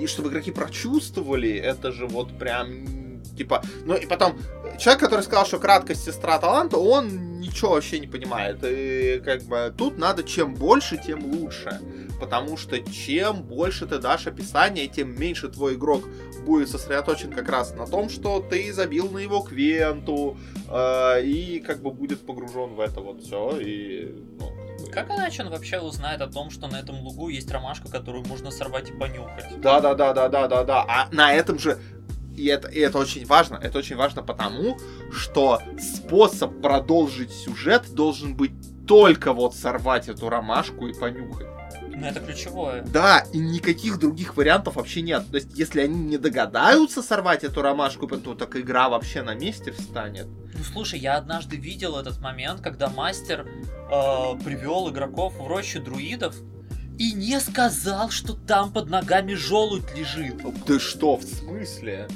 и 0.00 0.06
чтобы 0.06 0.30
игроки 0.30 0.50
прочувствовали, 0.50 1.50
это 1.50 1.92
же 1.92 2.06
вот 2.06 2.38
прям 2.38 3.22
типа, 3.36 3.62
ну 3.84 3.96
и 3.96 4.06
потом 4.06 4.36
человек, 4.78 5.00
который 5.02 5.22
сказал, 5.22 5.46
что 5.46 5.58
краткость 5.58 6.04
сестра 6.04 6.38
таланта, 6.38 6.78
он 6.78 7.33
ничего 7.54 7.70
вообще 7.70 8.00
не 8.00 8.08
понимает, 8.08 8.58
и 8.64 9.22
как 9.24 9.42
бы 9.44 9.72
тут 9.76 9.96
надо 9.96 10.24
чем 10.24 10.54
больше, 10.54 10.98
тем 10.98 11.24
лучше, 11.24 11.80
потому 12.20 12.56
что 12.56 12.80
чем 12.80 13.42
больше 13.42 13.86
ты 13.86 13.98
дашь 13.98 14.26
описания, 14.26 14.88
тем 14.88 15.18
меньше 15.18 15.48
твой 15.48 15.74
игрок 15.74 16.04
будет 16.44 16.68
сосредоточен 16.68 17.30
как 17.30 17.48
раз 17.48 17.72
на 17.74 17.86
том, 17.86 18.08
что 18.08 18.40
ты 18.40 18.72
забил 18.72 19.08
на 19.10 19.18
его 19.18 19.40
квенту, 19.40 20.36
э, 20.68 21.22
и 21.24 21.60
как 21.60 21.80
бы 21.80 21.92
будет 21.92 22.26
погружен 22.26 22.74
в 22.74 22.80
это 22.80 23.00
вот 23.00 23.22
все, 23.22 23.56
и 23.60 24.12
ну, 24.40 24.50
Как 24.92 25.08
иначе 25.10 25.44
он 25.44 25.50
вообще 25.50 25.78
узнает 25.78 26.20
о 26.22 26.26
том, 26.26 26.50
что 26.50 26.66
на 26.66 26.80
этом 26.80 27.00
лугу 27.02 27.28
есть 27.28 27.50
ромашка, 27.52 27.88
которую 27.88 28.26
можно 28.26 28.50
сорвать 28.50 28.90
и 28.90 28.92
понюхать? 28.92 29.60
Да, 29.60 29.80
да, 29.80 29.94
да, 29.94 30.12
да, 30.12 30.28
да, 30.28 30.48
да, 30.48 30.64
да. 30.64 30.84
А 30.88 31.08
на 31.12 31.32
этом 31.32 31.60
же 31.60 31.78
и 32.36 32.46
это, 32.46 32.68
и 32.68 32.78
это 32.80 32.98
очень 32.98 33.26
важно. 33.26 33.58
Это 33.62 33.78
очень 33.78 33.96
важно 33.96 34.22
потому, 34.22 34.78
что 35.12 35.60
способ 35.78 36.60
продолжить 36.60 37.32
сюжет 37.32 37.94
должен 37.94 38.36
быть 38.36 38.52
только 38.86 39.32
вот 39.32 39.54
сорвать 39.54 40.08
эту 40.08 40.28
ромашку 40.28 40.86
и 40.88 40.92
понюхать. 40.92 41.46
Ну, 41.96 42.06
это 42.06 42.18
ключевое. 42.18 42.82
Да, 42.82 43.24
и 43.32 43.38
никаких 43.38 44.00
других 44.00 44.36
вариантов 44.36 44.74
вообще 44.74 45.00
нет. 45.00 45.30
То 45.30 45.36
есть, 45.36 45.56
если 45.56 45.80
они 45.80 45.96
не 45.96 46.18
догадаются 46.18 47.02
сорвать 47.02 47.44
эту 47.44 47.62
ромашку, 47.62 48.08
то 48.08 48.34
так 48.34 48.56
игра 48.56 48.88
вообще 48.88 49.22
на 49.22 49.34
месте 49.34 49.70
встанет. 49.70 50.26
Ну, 50.26 50.64
слушай, 50.64 50.98
я 50.98 51.16
однажды 51.16 51.56
видел 51.56 51.96
этот 51.96 52.20
момент, 52.20 52.60
когда 52.62 52.88
мастер 52.88 53.46
привел 54.44 54.90
игроков 54.90 55.38
в 55.38 55.46
рощу 55.46 55.80
друидов 55.80 56.34
и 56.98 57.12
не 57.12 57.40
сказал, 57.40 58.10
что 58.10 58.34
там 58.34 58.72
под 58.72 58.88
ногами 58.88 59.34
желудь 59.34 59.94
лежит. 59.96 60.42
Ты 60.66 60.78
что, 60.78 61.16
в 61.16 61.22
смысле? 61.24 62.08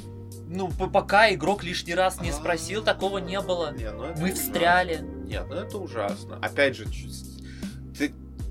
Ну, 0.51 0.71
пока 0.71 1.33
игрок 1.35 1.63
лишний 1.63 1.95
раз 1.95 2.21
не 2.21 2.33
спросил, 2.33 2.83
такого 2.83 3.19
не 3.19 3.41
было. 3.41 3.75
Не, 3.77 3.91
ну 3.91 4.05
Мы 4.05 4.13
ужасно. 4.13 4.35
встряли. 4.35 5.05
Нет, 5.27 5.45
ну 5.49 5.57
это 5.57 5.77
ужасно. 5.79 6.39
Опять 6.41 6.77
же, 6.77 6.87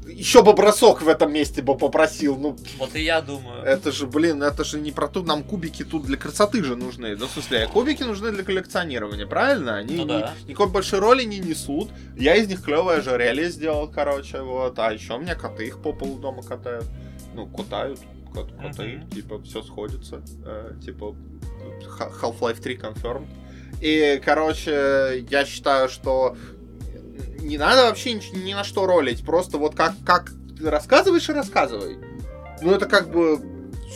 еще 0.09 0.43
бы 0.43 0.53
бросок 0.53 1.01
в 1.01 1.07
этом 1.07 1.31
месте 1.33 1.61
бы 1.61 1.77
попросил. 1.77 2.35
Ну, 2.37 2.55
Вот 2.79 2.95
и 2.95 3.01
я 3.03 3.21
думаю. 3.21 3.63
это 3.63 3.91
же, 3.91 4.07
блин, 4.07 4.41
это 4.43 4.63
же 4.63 4.79
не 4.79 4.91
про 4.91 5.07
то, 5.07 5.21
нам 5.23 5.43
кубики 5.43 5.83
тут 5.83 6.05
для 6.05 6.17
красоты 6.17 6.63
же 6.63 6.75
нужны. 6.75 7.15
Ну, 7.15 7.27
в 7.27 7.31
смысле, 7.31 7.67
кубики 7.71 8.03
нужны 8.03 8.31
для 8.31 8.43
коллекционирования, 8.43 9.25
правильно? 9.27 9.77
Они 9.77 9.95
Ну 9.95 10.03
ни- 10.03 10.07
да. 10.19 10.33
никакой 10.47 10.67
большой 10.71 10.99
роли 10.99 11.23
не 11.23 11.39
несут. 11.39 11.89
Я 12.17 12.35
из 12.35 12.47
них 12.47 12.63
клевое 12.63 12.99
ожерелье 12.99 13.49
сделал, 13.49 13.87
короче, 13.87 14.41
вот. 14.41 14.77
А 14.79 14.91
еще 14.93 15.15
у 15.15 15.19
меня 15.19 15.35
коты 15.35 15.67
их 15.67 15.81
по 15.81 15.93
полу 15.93 16.17
дома 16.17 16.43
катают. 16.43 16.85
Ну, 17.33 17.47
катают. 17.47 17.99
кот- 18.33 18.51
Коты, 18.61 18.97
Мгм. 18.97 19.09
типа, 19.09 19.41
все 19.41 19.63
сходится. 19.63 20.21
Э, 20.45 20.73
типа, 20.83 21.15
Half-Life 22.21 22.61
3 22.61 22.75
confirmed. 22.77 23.27
И, 23.81 24.21
короче, 24.23 25.25
я 25.29 25.45
считаю, 25.45 25.89
что 25.89 26.35
не 27.39 27.57
надо 27.57 27.83
вообще 27.83 28.13
ни, 28.13 28.37
ни 28.37 28.53
на 28.53 28.63
что 28.63 28.85
ролить. 28.85 29.25
Просто 29.25 29.57
вот 29.57 29.75
как, 29.75 29.93
как 30.05 30.31
ты 30.57 30.69
рассказываешь 30.69 31.29
и 31.29 31.33
рассказывай. 31.33 31.97
Ну, 32.61 32.71
это 32.71 32.85
как 32.85 33.09
бы 33.11 33.39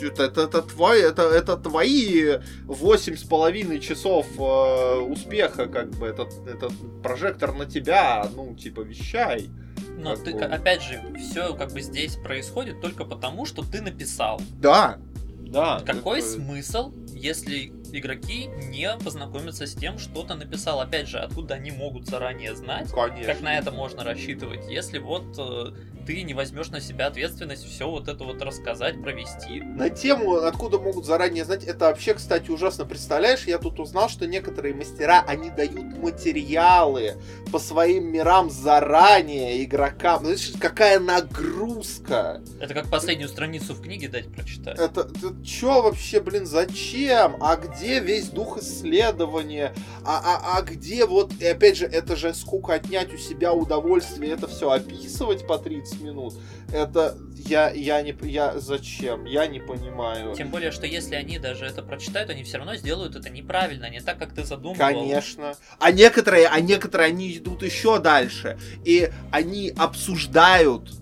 Это, 0.01 0.23
это, 0.23 0.41
это, 0.41 0.62
твой, 0.62 1.01
это, 1.01 1.23
это 1.23 1.58
твои 1.58 2.39
восемь 2.65 3.15
с 3.15 3.23
половиной 3.23 3.80
часов 3.80 4.25
э, 4.38 4.99
успеха, 4.99 5.67
как 5.67 5.91
бы, 5.91 6.08
этот, 6.08 6.32
этот 6.47 6.71
прожектор 7.04 7.54
на 7.54 7.65
тебя, 7.65 8.25
ну, 8.34 8.56
типа, 8.56 8.82
вещай. 8.82 9.49
Но 9.97 10.15
ты, 10.15 10.34
бы... 10.34 10.41
опять 10.41 10.82
же, 10.82 11.01
все 11.19 11.54
как 11.54 11.73
бы 11.73 11.82
здесь 11.82 12.15
происходит 12.15 12.82
только 12.82 13.04
потому, 13.04 13.45
что 13.45 13.63
ты 13.63 13.82
написал. 13.82 14.41
Да, 14.60 14.97
да. 15.39 15.82
Какой 15.86 16.19
это... 16.19 16.30
смысл, 16.30 16.93
если 17.10 17.73
игроки 17.93 18.49
не 18.69 18.89
познакомятся 19.04 19.65
с 19.65 19.73
тем, 19.73 19.97
что 19.97 20.23
ты 20.23 20.36
написал? 20.36 20.82
Опять 20.82 21.08
же, 21.08 21.19
откуда 21.19 21.56
они 21.56 21.71
могут 21.71 22.08
заранее 22.08 22.56
знать, 22.56 22.91
Конечно. 22.91 23.34
как 23.34 23.41
на 23.41 23.58
это 23.58 23.71
можно 23.71 24.04
рассчитывать, 24.04 24.69
если 24.69 24.99
вот 24.99 25.23
э, 25.38 25.71
ты 26.06 26.23
не 26.23 26.34
возьмешь 26.34 26.69
на 26.69 26.82
себя 26.82 27.08
ответственность 27.08 27.65
все 27.65 27.89
вот 27.89 28.08
это 28.08 28.23
вот 28.23 28.41
рассказать, 28.41 29.01
провести. 29.01 29.62
На 29.62 29.89
тему, 29.89 30.36
откуда 30.36 30.80
могут 30.80 31.06
заранее 31.06 31.45
знать, 31.45 31.63
это 31.63 31.86
вообще, 31.86 32.13
кстати, 32.13 32.49
ужасно. 32.49 32.86
Представляешь, 32.86 33.45
я 33.45 33.58
тут 33.58 33.80
узнал, 33.80 34.10
что 34.10 34.27
некоторые 34.27 34.73
мастера, 34.73 35.23
они 35.27 35.49
дают 35.49 35.97
материалы 35.97 37.15
по 37.51 37.60
своим 37.60 38.12
мирам 38.12 38.49
заранее 38.49 39.63
игрокам. 39.63 40.23
Знаешь, 40.23 40.51
какая 40.60 40.99
нагрузка. 40.99 42.41
Это 42.60 42.73
как 42.73 42.89
последнюю 42.89 43.30
страницу 43.30 43.73
в 43.73 43.82
книге 43.82 44.08
дать 44.08 44.32
прочитать. 44.32 44.80
Это, 44.80 45.01
это 45.01 45.45
чё 45.45 45.82
вообще, 45.82 46.19
блин, 46.19 46.45
зачем? 46.45 47.38
А 47.41 47.56
где 47.56 47.81
весь 48.00 48.30
дух 48.30 48.58
исследования? 48.60 49.74
А, 50.06 50.22
а, 50.24 50.58
а 50.58 50.62
где 50.62 51.06
вот, 51.06 51.34
и 51.39 51.46
опять 51.46 51.78
же, 51.78 51.86
это 51.86 52.15
же 52.15 52.34
сколько 52.34 52.74
отнять 52.74 53.13
у 53.13 53.17
себя 53.17 53.54
удовольствие 53.54 54.32
это 54.34 54.48
все 54.48 54.72
описывать 54.72 55.46
по 55.46 55.58
30 55.58 55.91
15 55.91 56.02
минут. 56.02 56.34
Это 56.72 57.17
я, 57.36 57.70
я 57.72 58.02
не 58.02 58.15
я 58.24 58.60
зачем? 58.60 59.26
Я 59.26 59.48
не 59.48 59.60
понимаю. 59.60 60.34
Тем 60.36 60.50
более, 60.50 60.72
что 60.72 60.86
если 60.86 61.15
они 61.15 61.39
даже 61.39 61.65
это 61.65 61.82
прочитают, 61.82 62.30
они 62.30 62.44
все 62.44 62.58
равно 62.58 62.76
сделают 62.76 63.15
это 63.15 63.30
неправильно, 63.30 63.89
не 63.89 64.00
так, 64.00 64.17
как 64.17 64.34
ты 64.34 64.44
задумывал. 64.44 64.78
Конечно. 64.78 65.56
А 65.80 65.91
некоторые, 65.91 66.48
а 66.48 66.60
некоторые 66.62 67.08
они 67.08 67.38
идут 67.38 67.63
еще 67.63 68.00
дальше. 68.00 68.58
И 68.86 69.12
они 69.32 69.74
обсуждают 69.76 71.01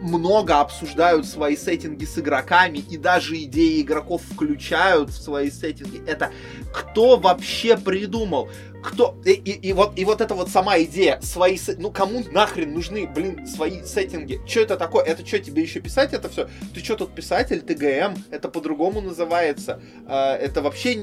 много 0.00 0.60
обсуждают 0.60 1.26
свои 1.26 1.56
сеттинги 1.56 2.04
с 2.04 2.18
игроками 2.18 2.78
и 2.78 2.96
даже 2.96 3.36
идеи 3.42 3.80
игроков 3.80 4.22
включают 4.22 5.10
в 5.10 5.22
свои 5.22 5.50
сеттинги. 5.50 6.02
Это 6.06 6.32
кто 6.72 7.16
вообще 7.16 7.76
придумал? 7.76 8.48
кто 8.82 9.20
и, 9.24 9.32
и, 9.32 9.68
и 9.68 9.72
вот 9.72 9.98
и 9.98 10.04
вот 10.04 10.20
эта 10.20 10.34
вот 10.34 10.48
сама 10.48 10.78
идея 10.80 11.20
свои 11.20 11.58
ну 11.78 11.90
кому 11.90 12.24
нахрен 12.30 12.72
нужны 12.72 13.06
блин 13.06 13.46
свои 13.46 13.82
сеттинги? 13.84 14.40
Что 14.46 14.60
это 14.60 14.76
такое? 14.76 15.04
Это 15.04 15.26
что 15.26 15.38
тебе 15.38 15.62
еще 15.62 15.80
писать 15.80 16.12
это 16.12 16.28
все 16.28 16.48
ты 16.74 16.80
что 16.80 16.96
тут 16.96 17.14
писатель? 17.14 17.60
Ты 17.60 17.74
ГМ 17.74 18.16
это 18.30 18.48
по-другому 18.48 19.00
называется. 19.00 19.80
А, 20.06 20.34
это 20.36 20.62
вообще 20.62 20.94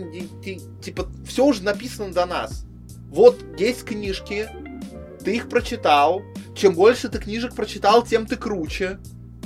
типа 0.81 1.07
все 1.27 1.45
уже 1.45 1.63
написано 1.63 2.11
до 2.11 2.25
нас. 2.25 2.65
Вот 3.09 3.37
есть 3.57 3.85
книжки 3.85 4.49
ты 5.23 5.35
их 5.35 5.49
прочитал 5.49 6.23
чем 6.57 6.73
больше 6.73 7.09
ты 7.09 7.19
книжек 7.19 7.55
прочитал 7.55 8.03
тем 8.03 8.25
ты 8.25 8.35
круче 8.35 8.99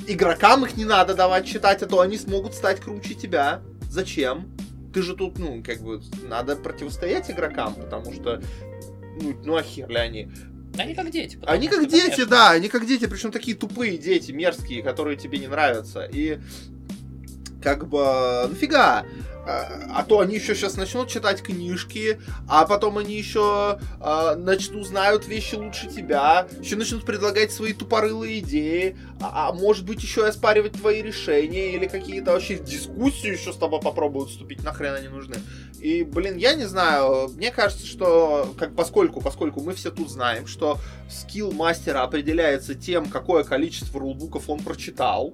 игрокам 0.08 0.66
их 0.66 0.78
не 0.78 0.86
надо 0.86 1.14
давать 1.14 1.46
читать 1.46 1.84
а 1.84 1.86
то 1.86 2.00
они 2.00 2.18
смогут 2.18 2.56
стать 2.56 2.80
круче 2.80 3.14
тебя 3.14 3.62
зачем 3.90 4.52
ты 4.94 5.02
же 5.02 5.16
тут, 5.16 5.40
ну, 5.40 5.64
как 5.66 5.80
бы, 5.82 6.02
надо 6.24 6.56
противостоять 6.56 7.30
игрокам, 7.32 7.76
потому 7.76 8.14
что, 8.14 8.42
ну, 9.22 9.34
ну 9.44 9.56
а 9.56 9.64
хер 9.64 9.90
ли 9.90 9.98
они? 9.98 10.32
Они 10.78 10.96
как 10.96 11.12
дети. 11.12 11.40
Они 11.46 11.68
как 11.68 11.88
дети, 11.88 12.12
конечно. 12.12 12.26
да, 12.28 12.52
они 12.52 12.70
как 12.70 12.86
дети, 12.86 13.06
причем 13.06 13.32
такие 13.32 13.56
тупые 13.58 13.98
дети, 13.98 14.32
мерзкие, 14.32 14.84
которые 14.84 15.18
тебе 15.18 15.38
не 15.38 15.48
нравятся. 15.48 16.04
И 16.12 16.40
как 17.62 17.88
бы, 17.88 18.48
нафига? 18.50 19.00
А, 19.00 19.06
а 19.46 20.04
то 20.04 20.20
они 20.20 20.36
еще 20.36 20.56
сейчас 20.56 20.76
начнут 20.76 21.10
читать 21.10 21.42
книжки, 21.42 22.20
а 22.48 22.66
потом 22.66 22.98
они 22.98 23.16
еще 23.16 23.80
а, 24.00 24.36
начнут 24.36 24.88
знают 24.88 25.28
вещи 25.28 25.56
лучше 25.56 25.88
тебя, 25.88 26.48
еще 26.60 26.76
начнут 26.76 27.06
предлагать 27.06 27.52
свои 27.52 27.74
тупорылые 27.74 28.40
идеи, 28.40 28.98
а, 29.22 29.50
а 29.50 29.54
может 29.54 29.86
быть 29.86 30.02
еще 30.02 30.22
и 30.22 30.26
оспаривать 30.26 30.74
твои 30.74 31.02
решения 31.02 31.74
или 31.74 31.88
какие-то 31.88 32.34
вообще 32.34 32.58
дискуссии 32.58 33.32
еще 33.32 33.52
с 33.52 33.58
тобой 33.58 33.82
попробуют 33.82 34.30
вступить, 34.30 34.64
нахрен 34.64 34.94
они 34.94 35.08
нужны. 35.08 35.36
И, 35.80 36.04
блин, 36.04 36.38
я 36.38 36.54
не 36.54 36.66
знаю, 36.66 37.30
мне 37.30 37.52
кажется, 37.52 37.88
что 37.88 38.54
как 38.58 38.76
поскольку, 38.76 39.22
поскольку 39.22 39.62
мы 39.62 39.74
все 39.74 39.90
тут 39.90 40.12
знаем, 40.12 40.46
что 40.46 40.78
скилл 41.10 41.52
мастера 41.52 42.04
определяется 42.04 42.76
тем, 42.76 43.08
какое 43.08 43.44
количество 43.44 44.00
рулбуков 44.00 44.50
он 44.50 44.60
прочитал, 44.60 45.34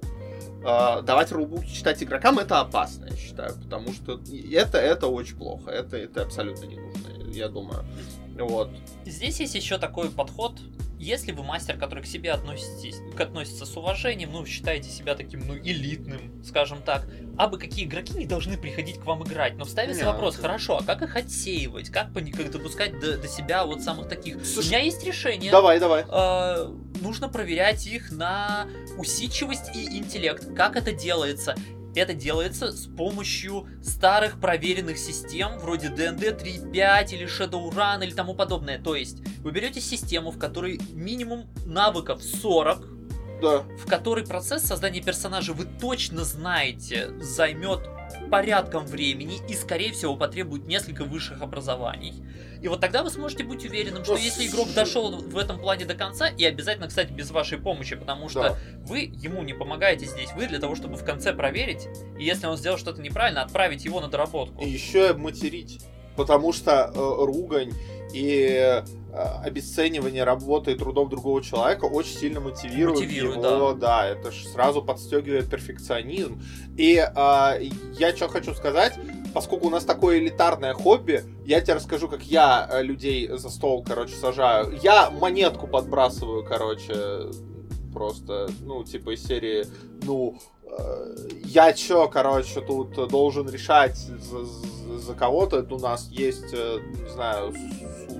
э, 0.64 1.02
давать 1.02 1.32
рулбук 1.32 1.66
читать 1.66 2.02
игрокам 2.02 2.38
это 2.38 2.60
опасно, 2.60 3.06
я 3.10 3.16
считаю, 3.16 3.54
потому 3.54 3.92
что 3.92 4.20
это, 4.52 4.78
это 4.78 5.06
очень 5.06 5.36
плохо, 5.36 5.70
это, 5.70 5.96
это 5.96 6.22
абсолютно 6.22 6.66
не 6.66 6.78
нужно, 6.78 7.08
я 7.32 7.48
думаю. 7.48 7.84
Вот. 8.38 8.70
Здесь 9.04 9.40
есть 9.40 9.54
еще 9.54 9.78
такой 9.78 10.10
подход, 10.10 10.52
если 10.98 11.32
вы 11.32 11.44
мастер, 11.44 11.78
который 11.78 12.02
к 12.02 12.06
себе 12.06 12.32
относитесь, 12.32 12.96
относится 13.18 13.66
с 13.66 13.76
уважением, 13.76 14.32
ну, 14.32 14.44
считаете 14.44 14.90
себя 14.90 15.14
таким, 15.14 15.46
ну, 15.46 15.56
элитным, 15.56 16.42
скажем 16.44 16.82
так, 16.82 17.08
а 17.36 17.48
бы 17.48 17.58
какие 17.58 17.84
игроки 17.84 18.14
не 18.14 18.26
должны 18.26 18.56
приходить 18.56 18.98
к 18.98 19.04
вам 19.04 19.22
играть. 19.24 19.54
Но 19.56 19.64
ставится 19.64 20.04
Нет, 20.04 20.12
вопрос, 20.12 20.36
хорошо, 20.36 20.78
а 20.78 20.84
как 20.84 21.02
их 21.02 21.16
отсеивать? 21.16 21.90
Как, 21.90 22.12
как 22.12 22.50
допускать 22.50 22.98
до, 22.98 23.16
до 23.16 23.28
себя 23.28 23.64
вот 23.64 23.82
самых 23.82 24.08
таких? 24.08 24.44
Слушай, 24.44 24.66
У 24.66 24.70
меня 24.70 24.80
есть 24.80 25.04
решение. 25.04 25.50
Давай, 25.50 25.78
давай. 25.78 26.04
Э, 26.08 26.68
нужно 27.00 27.28
проверять 27.28 27.86
их 27.86 28.10
на 28.10 28.66
усидчивость 28.96 29.74
и 29.76 29.98
интеллект. 29.98 30.54
Как 30.54 30.76
это 30.76 30.92
делается? 30.92 31.54
Это 31.98 32.14
делается 32.14 32.70
с 32.70 32.86
помощью 32.86 33.66
старых 33.82 34.40
проверенных 34.40 34.98
систем, 34.98 35.58
вроде 35.58 35.88
DND 35.88 36.40
3.5 36.40 37.12
или 37.12 37.26
Shadowrun 37.26 38.04
или 38.04 38.12
тому 38.12 38.34
подобное. 38.34 38.78
То 38.78 38.94
есть, 38.94 39.18
вы 39.40 39.50
берете 39.50 39.80
систему, 39.80 40.30
в 40.30 40.38
которой 40.38 40.80
минимум 40.92 41.48
навыков 41.66 42.22
40, 42.22 42.86
да. 43.42 43.58
в 43.78 43.86
которой 43.86 44.24
процесс 44.24 44.62
создания 44.62 45.02
персонажа 45.02 45.52
вы 45.52 45.64
точно 45.64 46.22
знаете 46.22 47.10
займет 47.20 47.97
порядком 48.28 48.86
времени 48.86 49.38
и, 49.48 49.54
скорее 49.54 49.92
всего, 49.92 50.16
потребует 50.16 50.66
несколько 50.66 51.04
высших 51.04 51.42
образований. 51.42 52.14
И 52.60 52.68
вот 52.68 52.80
тогда 52.80 53.02
вы 53.02 53.10
сможете 53.10 53.44
быть 53.44 53.64
уверенным, 53.64 54.04
что 54.04 54.14
Но 54.14 54.18
если 54.18 54.46
игрок 54.46 54.72
дошел 54.74 55.16
в 55.16 55.38
этом 55.38 55.60
плане 55.60 55.84
до 55.84 55.94
конца, 55.94 56.28
и 56.28 56.44
обязательно, 56.44 56.88
кстати, 56.88 57.12
без 57.12 57.30
вашей 57.30 57.58
помощи, 57.58 57.94
потому 57.94 58.28
что 58.28 58.40
да. 58.40 58.56
вы 58.86 59.10
ему 59.12 59.42
не 59.42 59.54
помогаете 59.54 60.06
здесь, 60.06 60.30
вы 60.34 60.46
для 60.46 60.58
того, 60.58 60.74
чтобы 60.74 60.96
в 60.96 61.04
конце 61.04 61.32
проверить, 61.32 61.88
и 62.18 62.24
если 62.24 62.46
он 62.46 62.56
сделал 62.56 62.78
что-то 62.78 63.00
неправильно, 63.00 63.42
отправить 63.42 63.84
его 63.84 64.00
на 64.00 64.08
доработку. 64.08 64.62
И 64.62 64.68
еще 64.68 65.14
материть. 65.14 65.80
Потому 66.16 66.52
что 66.52 66.90
э, 66.92 67.24
ругань 67.24 67.72
и 68.12 68.82
обесценивание 69.14 70.24
работы 70.24 70.72
и 70.72 70.74
трудов 70.74 71.08
другого 71.08 71.42
человека 71.42 71.86
очень 71.86 72.16
сильно 72.16 72.40
мотивирует, 72.40 73.00
мотивирует 73.00 73.36
его, 73.36 73.72
да. 73.72 74.04
да, 74.04 74.08
это 74.08 74.30
же 74.30 74.46
сразу 74.48 74.82
подстегивает 74.82 75.50
перфекционизм. 75.50 76.42
И 76.76 76.96
э, 76.96 77.62
я 77.98 78.16
что 78.16 78.28
хочу 78.28 78.54
сказать, 78.54 78.98
поскольку 79.32 79.66
у 79.66 79.70
нас 79.70 79.84
такое 79.84 80.18
элитарное 80.18 80.74
хобби, 80.74 81.24
я 81.44 81.60
тебе 81.60 81.74
расскажу, 81.74 82.08
как 82.08 82.22
я 82.22 82.68
э, 82.70 82.82
людей 82.82 83.28
за 83.28 83.50
стол, 83.50 83.84
короче, 83.86 84.14
сажаю. 84.14 84.78
Я 84.82 85.10
монетку 85.10 85.66
подбрасываю, 85.66 86.44
короче, 86.44 87.30
просто, 87.92 88.48
ну, 88.60 88.84
типа 88.84 89.14
из 89.14 89.24
серии, 89.24 89.66
ну, 90.02 90.38
э, 90.57 90.57
я 91.44 91.72
чё, 91.72 92.08
короче, 92.08 92.60
тут 92.60 93.08
должен 93.08 93.48
решать 93.48 93.96
за, 93.96 94.98
за 94.98 95.14
кого-то, 95.14 95.66
у 95.70 95.78
нас 95.78 96.08
есть, 96.10 96.52
не 96.52 97.10
знаю, 97.10 97.54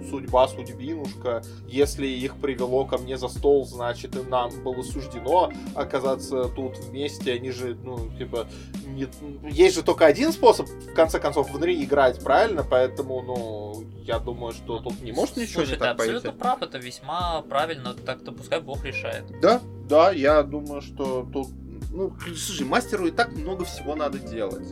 судьба, 0.09 0.49
судьбинушка. 0.49 1.43
Если 1.67 2.07
их 2.07 2.37
привело 2.37 2.85
ко 2.85 2.99
мне 2.99 3.17
за 3.17 3.29
стол, 3.29 3.67
значит, 3.67 4.17
и 4.17 4.23
нам 4.23 4.51
было 4.63 4.83
суждено 4.83 5.53
оказаться 5.75 6.45
тут 6.45 6.79
вместе. 6.79 7.33
Они 7.33 7.51
же, 7.51 7.77
ну, 7.85 8.11
типа, 8.17 8.47
не... 8.87 9.07
есть 9.51 9.77
же 9.77 9.83
только 9.83 10.07
один 10.07 10.33
способ, 10.33 10.67
в 10.67 10.95
конце 10.95 11.21
концов, 11.21 11.51
внутри 11.51 11.83
играть, 11.85 12.23
правильно? 12.23 12.65
Поэтому, 12.69 13.23
ну, 13.23 13.85
я 14.03 14.19
думаю, 14.19 14.53
что 14.53 14.79
тут 14.79 15.01
не 15.03 15.13
может 15.13 15.37
ничего 15.37 15.61
Слушай, 15.61 15.73
не 15.73 15.79
так 15.79 15.97
ты 15.97 16.03
абсолютно 16.03 16.33
прав, 16.33 16.63
это 16.63 16.79
весьма 16.79 17.43
правильно, 17.43 17.95
так-то 17.95 18.33
пускай 18.33 18.61
Бог 18.61 18.85
решает. 18.85 19.25
Да, 19.41 19.61
да, 19.89 20.13
я 20.13 20.43
думаю, 20.43 20.81
что 20.81 21.29
тут 21.33 21.49
ну, 21.91 22.13
слушай, 22.21 22.67
мастеру 22.67 23.07
и 23.07 23.11
так 23.11 23.33
много 23.33 23.65
всего 23.65 23.95
надо 23.95 24.19
делать. 24.19 24.69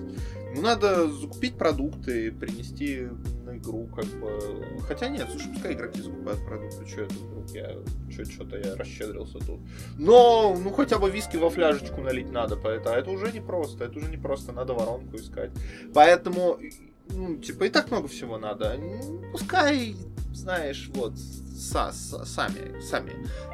Ну, 0.55 0.63
надо 0.63 1.09
закупить 1.09 1.59
продукты, 1.59 2.33
принести 2.33 3.09
на 3.45 3.57
игру, 3.59 3.89
как 3.95 4.07
бы. 4.07 4.81
Хотя 4.89 5.09
нет, 5.09 5.29
слушай, 5.31 5.53
пускай 5.53 5.75
игроки 5.75 6.01
закупают 6.01 6.45
продукты, 6.47 6.87
что 6.87 7.03
это 7.03 7.15
вдруг 7.15 7.51
я 7.51 7.77
что-то 8.25 8.57
я 8.57 8.75
расщедрился 8.75 9.39
тут. 9.39 9.61
Но, 9.99 10.57
ну 10.63 10.71
хотя 10.71 10.99
бы 10.99 11.11
виски 11.11 11.37
во 11.37 11.51
фляжечку 11.51 12.01
налить 12.01 12.31
надо, 12.31 12.57
поэтому 12.57 12.95
а 12.95 12.99
это 12.99 13.11
уже 13.11 13.33
не 13.33 13.41
просто, 13.41 13.85
это 13.85 13.99
уже 13.99 14.09
не 14.09 14.17
просто, 14.17 14.53
надо 14.53 14.73
воронку 14.73 15.17
искать. 15.17 15.51
Поэтому 15.93 16.59
ну, 17.11 17.37
типа, 17.37 17.65
и 17.65 17.71
так 17.71 17.91
много 17.91 18.09
всего 18.09 18.39
надо. 18.39 18.77
Ну, 18.79 19.23
Пускай, 19.33 19.97
знаешь, 20.33 20.91
вот, 20.95 21.15
са- 21.15 21.93
са- 21.93 22.25
сами, 22.25 22.81
сами. 22.81 23.13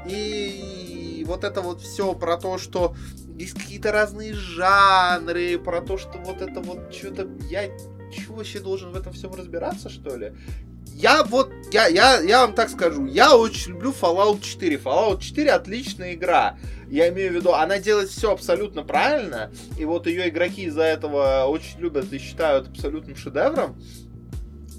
И 0.09 1.25
вот 1.27 1.45
это 1.45 1.61
вот 1.61 1.81
все 1.81 2.15
про 2.15 2.37
то, 2.37 2.59
что 2.59 2.95
есть 3.39 3.55
какие-то 3.55 3.93
разные 3.93 4.35
жанры, 4.35 5.59
про 5.59 5.81
то, 5.81 5.97
что 5.97 6.19
вот 6.19 6.41
это 6.43 6.61
вот 6.61 6.95
что-то... 6.95 7.29
Я 7.49 7.69
чего 8.13 8.37
вообще 8.37 8.61
должен 8.61 8.93
в 8.93 8.97
этом 8.97 9.13
всем 9.13 9.33
разбираться, 9.35 9.89
что 9.89 10.17
ли? 10.17 10.35
Я 10.95 11.25
вот, 11.25 11.51
я, 11.73 11.87
я, 11.87 12.21
я 12.21 12.43
вам 12.43 12.55
так 12.55 12.69
скажу, 12.69 13.07
я 13.07 13.37
очень 13.37 13.73
люблю 13.73 13.93
Fallout 13.99 14.43
4. 14.43 14.77
Fallout 14.77 15.21
4 15.21 15.51
отличная 15.53 16.15
игра. 16.15 16.59
Я 16.89 17.09
имею 17.09 17.33
в 17.33 17.35
виду, 17.35 17.53
она 17.55 17.79
делает 17.79 18.11
все 18.11 18.33
абсолютно 18.33 18.83
правильно, 18.83 19.51
и 19.79 19.85
вот 19.85 20.07
ее 20.07 20.29
игроки 20.29 20.65
из-за 20.65 20.83
этого 20.83 21.47
очень 21.47 21.79
любят 21.81 22.13
и 22.13 22.19
считают 22.19 22.69
абсолютным 22.69 23.17
шедевром. 23.17 23.81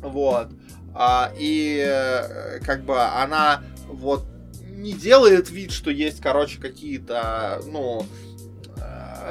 Вот. 0.02 0.49
А, 0.93 1.34
и 1.38 1.84
э, 1.84 2.60
как 2.60 2.84
бы 2.84 3.02
она 3.02 3.63
вот 3.88 4.26
не 4.62 4.93
делает 4.93 5.49
вид, 5.49 5.71
что 5.71 5.89
есть, 5.89 6.21
короче, 6.21 6.60
какие-то, 6.60 7.62
ну, 7.65 8.06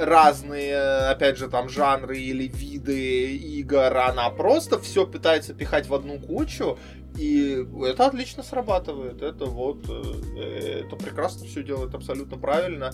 разные, 0.00 1.08
опять 1.10 1.36
же, 1.36 1.48
там, 1.48 1.68
жанры 1.68 2.18
или 2.18 2.46
виды 2.48 3.36
игр, 3.36 3.96
она 3.96 4.30
просто 4.30 4.78
все 4.78 5.06
пытается 5.06 5.54
пихать 5.54 5.88
в 5.88 5.94
одну 5.94 6.18
кучу, 6.18 6.78
и 7.16 7.66
это 7.84 8.06
отлично 8.06 8.42
срабатывает. 8.42 9.22
Это 9.22 9.44
вот, 9.44 9.84
э, 9.88 10.84
это 10.86 10.96
прекрасно 10.96 11.46
все 11.46 11.62
делает 11.62 11.94
абсолютно 11.94 12.38
правильно. 12.38 12.92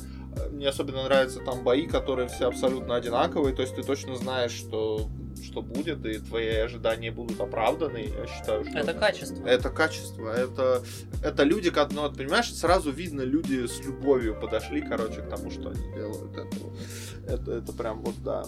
Мне 0.50 0.68
особенно 0.68 1.04
нравятся 1.04 1.40
там 1.40 1.62
бои, 1.62 1.87
которые 1.87 2.28
все 2.28 2.48
абсолютно 2.48 2.96
одинаковые, 2.96 3.54
то 3.54 3.62
есть 3.62 3.74
ты 3.74 3.82
точно 3.82 4.16
знаешь, 4.16 4.52
что 4.52 5.08
что 5.44 5.62
будет, 5.62 6.05
и 6.07 6.18
твои 6.18 6.48
ожидания 6.57 7.11
будут 7.11 7.40
оправданы. 7.40 8.12
Я 8.18 8.27
считаю, 8.27 8.64
что 8.64 8.79
Это 8.79 8.92
качество. 8.94 9.46
это 9.46 9.70
качество, 9.70 10.29
это, 10.31 10.83
это 11.22 11.42
люди, 11.44 11.70
как, 11.70 11.92
ну, 11.92 12.03
вот, 12.03 12.16
понимаешь, 12.16 12.53
сразу 12.53 12.90
видно, 12.90 13.22
люди 13.22 13.66
с 13.66 13.81
любовью 13.85 14.38
подошли, 14.40 14.81
короче, 14.83 15.22
к 15.22 15.29
тому, 15.29 15.51
что 15.51 15.70
они 15.70 15.83
делают. 15.94 16.37
Это, 16.37 17.33
это, 17.35 17.53
это 17.53 17.72
прям 17.72 18.03
вот, 18.03 18.14
да. 18.22 18.44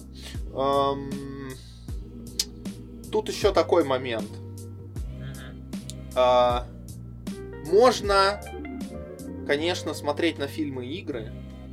Ам, 0.55 1.11
тут 3.11 3.29
еще 3.29 3.53
такой 3.53 3.85
момент. 3.85 4.29
А, 6.15 6.67
можно, 7.67 8.41
конечно, 9.47 9.95
смотреть 9.95 10.39
на 10.39 10.47
фильмы 10.49 10.87
и 10.87 10.99
игры 11.01 11.33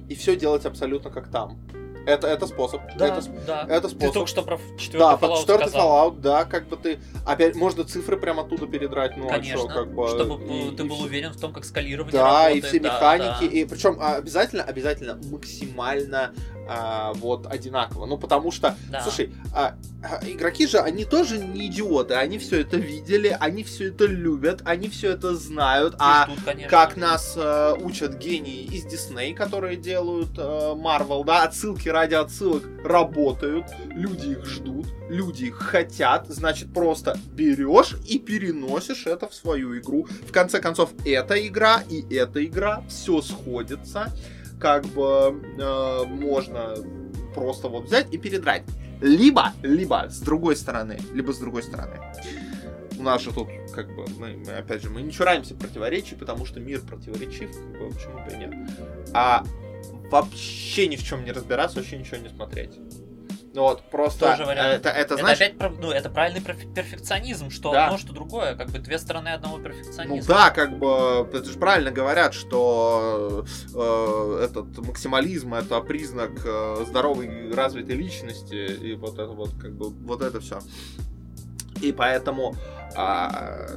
и 0.10 0.15
все 0.15 0.36
делать 0.36 0.65
абсолютно 0.65 1.10
как 1.10 1.30
там. 1.30 1.60
Это, 2.08 2.26
это 2.28 2.48
способ. 2.48 2.82
Да, 2.98 3.08
Это, 3.08 3.22
да. 3.46 3.65
это 3.70 3.82
Ты 3.89 3.96
способ. 3.96 4.13
только 4.13 4.28
что 4.30 4.41
про 4.41 4.58
Да, 4.58 4.63
четвертый 4.78 5.17
под 5.20 5.30
Fallout 5.32 5.39
четвертый 5.41 5.67
сказал. 5.70 6.10
Fallout, 6.12 6.20
да, 6.22 6.46
как 6.46 6.67
бы 6.70 6.78
ты. 6.78 7.00
Опять 7.26 7.56
можно 7.56 7.84
цифры 7.84 8.15
прямо 8.17 8.43
оттуда 8.43 8.65
передрать, 8.65 9.17
ну 9.17 9.28
Конечно, 9.28 9.56
а 9.56 9.58
что, 9.58 9.67
как 9.67 9.93
бы. 9.93 10.08
чтобы 10.08 10.43
и- 10.46 10.70
э, 10.70 10.76
ты 10.78 10.84
и 10.84 10.88
был 10.88 10.96
все- 10.96 11.06
уверен 11.06 11.34
в 11.34 11.39
том, 11.39 11.52
как 11.54 11.65
скалирование 11.65 12.13
Да, 12.13 12.50
и 12.50 12.56
работает. 12.62 12.65
все 12.65 12.80
да, 12.80 12.88
механики, 12.93 13.52
да. 13.52 13.58
и 13.60 13.65
причем 13.65 13.98
обязательно, 14.02 14.63
обязательно 14.63 15.20
максимально 15.30 16.34
а, 16.69 17.13
вот 17.13 17.45
одинаково. 17.47 18.06
Ну 18.06 18.17
потому 18.17 18.51
что, 18.51 18.75
Да. 18.89 19.01
слушай, 19.01 19.34
а, 19.53 19.75
а, 20.03 20.19
игроки 20.27 20.67
же, 20.67 20.80
они 20.80 21.06
тоже 21.06 21.38
не 21.38 21.67
идиоты, 21.67 22.13
они 22.15 22.38
все 22.38 22.62
это 22.62 22.77
видели, 22.77 23.36
они 23.39 23.63
все 23.63 23.89
это 23.89 24.06
любят, 24.06 24.62
они 24.65 24.89
все 24.89 25.12
это 25.12 25.36
знают, 25.36 25.93
И 25.93 25.97
а 25.99 26.25
ждут, 26.25 26.43
конечно. 26.45 26.69
как 26.69 26.97
нас 26.97 27.34
э, 27.36 27.73
учат 27.80 28.17
гении 28.17 28.63
из 28.63 28.86
Дисней, 28.86 29.34
которые 29.34 29.75
делают 29.77 30.38
э, 30.38 30.41
Marvel, 30.41 31.23
да, 31.25 31.43
отсылки 31.43 31.89
ради 31.89 32.13
отсылок 32.13 32.63
работают, 32.84 33.65
люди 33.89 34.30
их 34.30 34.45
ждут, 34.45 34.88
люди 35.10 35.45
их 35.45 35.56
хотят, 35.56 36.27
значит 36.27 36.73
просто 36.73 37.17
берешь 37.34 37.95
и 38.08 38.19
переносишь 38.19 39.08
это 39.08 39.27
в 39.27 39.34
свою 39.34 39.77
игру. 39.80 40.08
В 40.27 40.32
конце 40.32 40.60
концов, 40.60 40.91
эта 41.06 41.45
игра 41.47 41.84
и 41.89 42.06
эта 42.13 42.45
игра, 42.45 42.84
все 42.88 43.21
сходится, 43.21 44.12
как 44.60 44.86
бы 44.88 45.41
э, 45.60 46.04
можно 46.06 46.76
просто 47.34 47.67
вот 47.67 47.86
взять 47.86 48.13
и 48.13 48.17
передрать. 48.17 48.63
Либо, 49.02 49.54
либо 49.62 50.08
с 50.10 50.20
другой 50.20 50.56
стороны, 50.56 51.00
либо 51.13 51.32
с 51.32 51.38
другой 51.38 51.63
стороны. 51.63 52.00
У 52.98 53.04
нас 53.04 53.22
же 53.22 53.32
тут, 53.32 53.48
как 53.74 53.96
бы, 53.96 54.06
мы, 54.17 54.38
мы, 54.38 54.54
опять 54.54 54.82
же, 54.82 54.89
мы 54.89 55.04
не 55.04 55.12
чураемся 55.12 55.54
противоречий, 55.54 56.15
потому 56.15 56.46
что 56.46 56.60
мир 56.60 56.82
противоречив, 56.82 57.52
как 57.52 57.80
бы, 57.80 57.89
почему 57.93 58.26
бы 58.26 58.32
и 58.34 58.38
нет. 58.38 58.54
А 59.13 59.43
вообще 60.10 60.88
ни 60.88 60.96
в 60.96 61.04
чем 61.04 61.24
не 61.24 61.32
разбираться, 61.32 61.78
вообще 61.78 61.98
ничего 61.98 62.17
не 62.17 62.30
смотреть. 62.30 62.80
Ну 63.53 63.62
вот, 63.63 63.89
просто 63.89 64.29
Тоже 64.31 64.45
вариант. 64.45 64.75
это, 64.81 64.89
это, 64.89 65.13
Это 65.15 65.17
знаешь, 65.17 65.38
опять 65.41 65.55
ну, 65.79 65.89
это 65.91 66.10
правильный 66.10 66.41
перф- 66.41 66.73
перфекционизм, 66.73 67.49
что 67.49 67.71
Да. 67.71 67.86
одно, 67.86 67.97
что 67.97 68.13
другое, 68.13 68.55
как 68.55 68.69
бы 68.69 68.79
две 68.79 68.99
стороны 68.99 69.29
одного 69.29 69.57
ну 69.57 69.63
перфекционизма. 69.63 70.27
да, 70.36 70.49
как 70.51 70.77
бы, 70.77 71.27
это 71.33 71.45
же 71.45 71.57
правильно 71.57 71.89
говорят, 71.91 72.33
что 72.33 73.45
э, 73.73 74.41
этот 74.45 74.77
максимализм 74.77 75.53
это 75.55 75.79
признак 75.81 76.31
э, 76.45 76.86
здоровой 76.88 77.51
развитой 77.53 77.95
личности 77.95 78.53
и 78.73 78.93
вот 78.95 79.13
это 79.15 79.27
вот 79.27 79.51
как 79.60 79.71
бы 79.73 79.89
вот 79.89 80.21
это 80.21 80.39
все. 80.39 80.60
И 81.81 81.91
поэтому 81.91 82.55
а, 82.95 83.67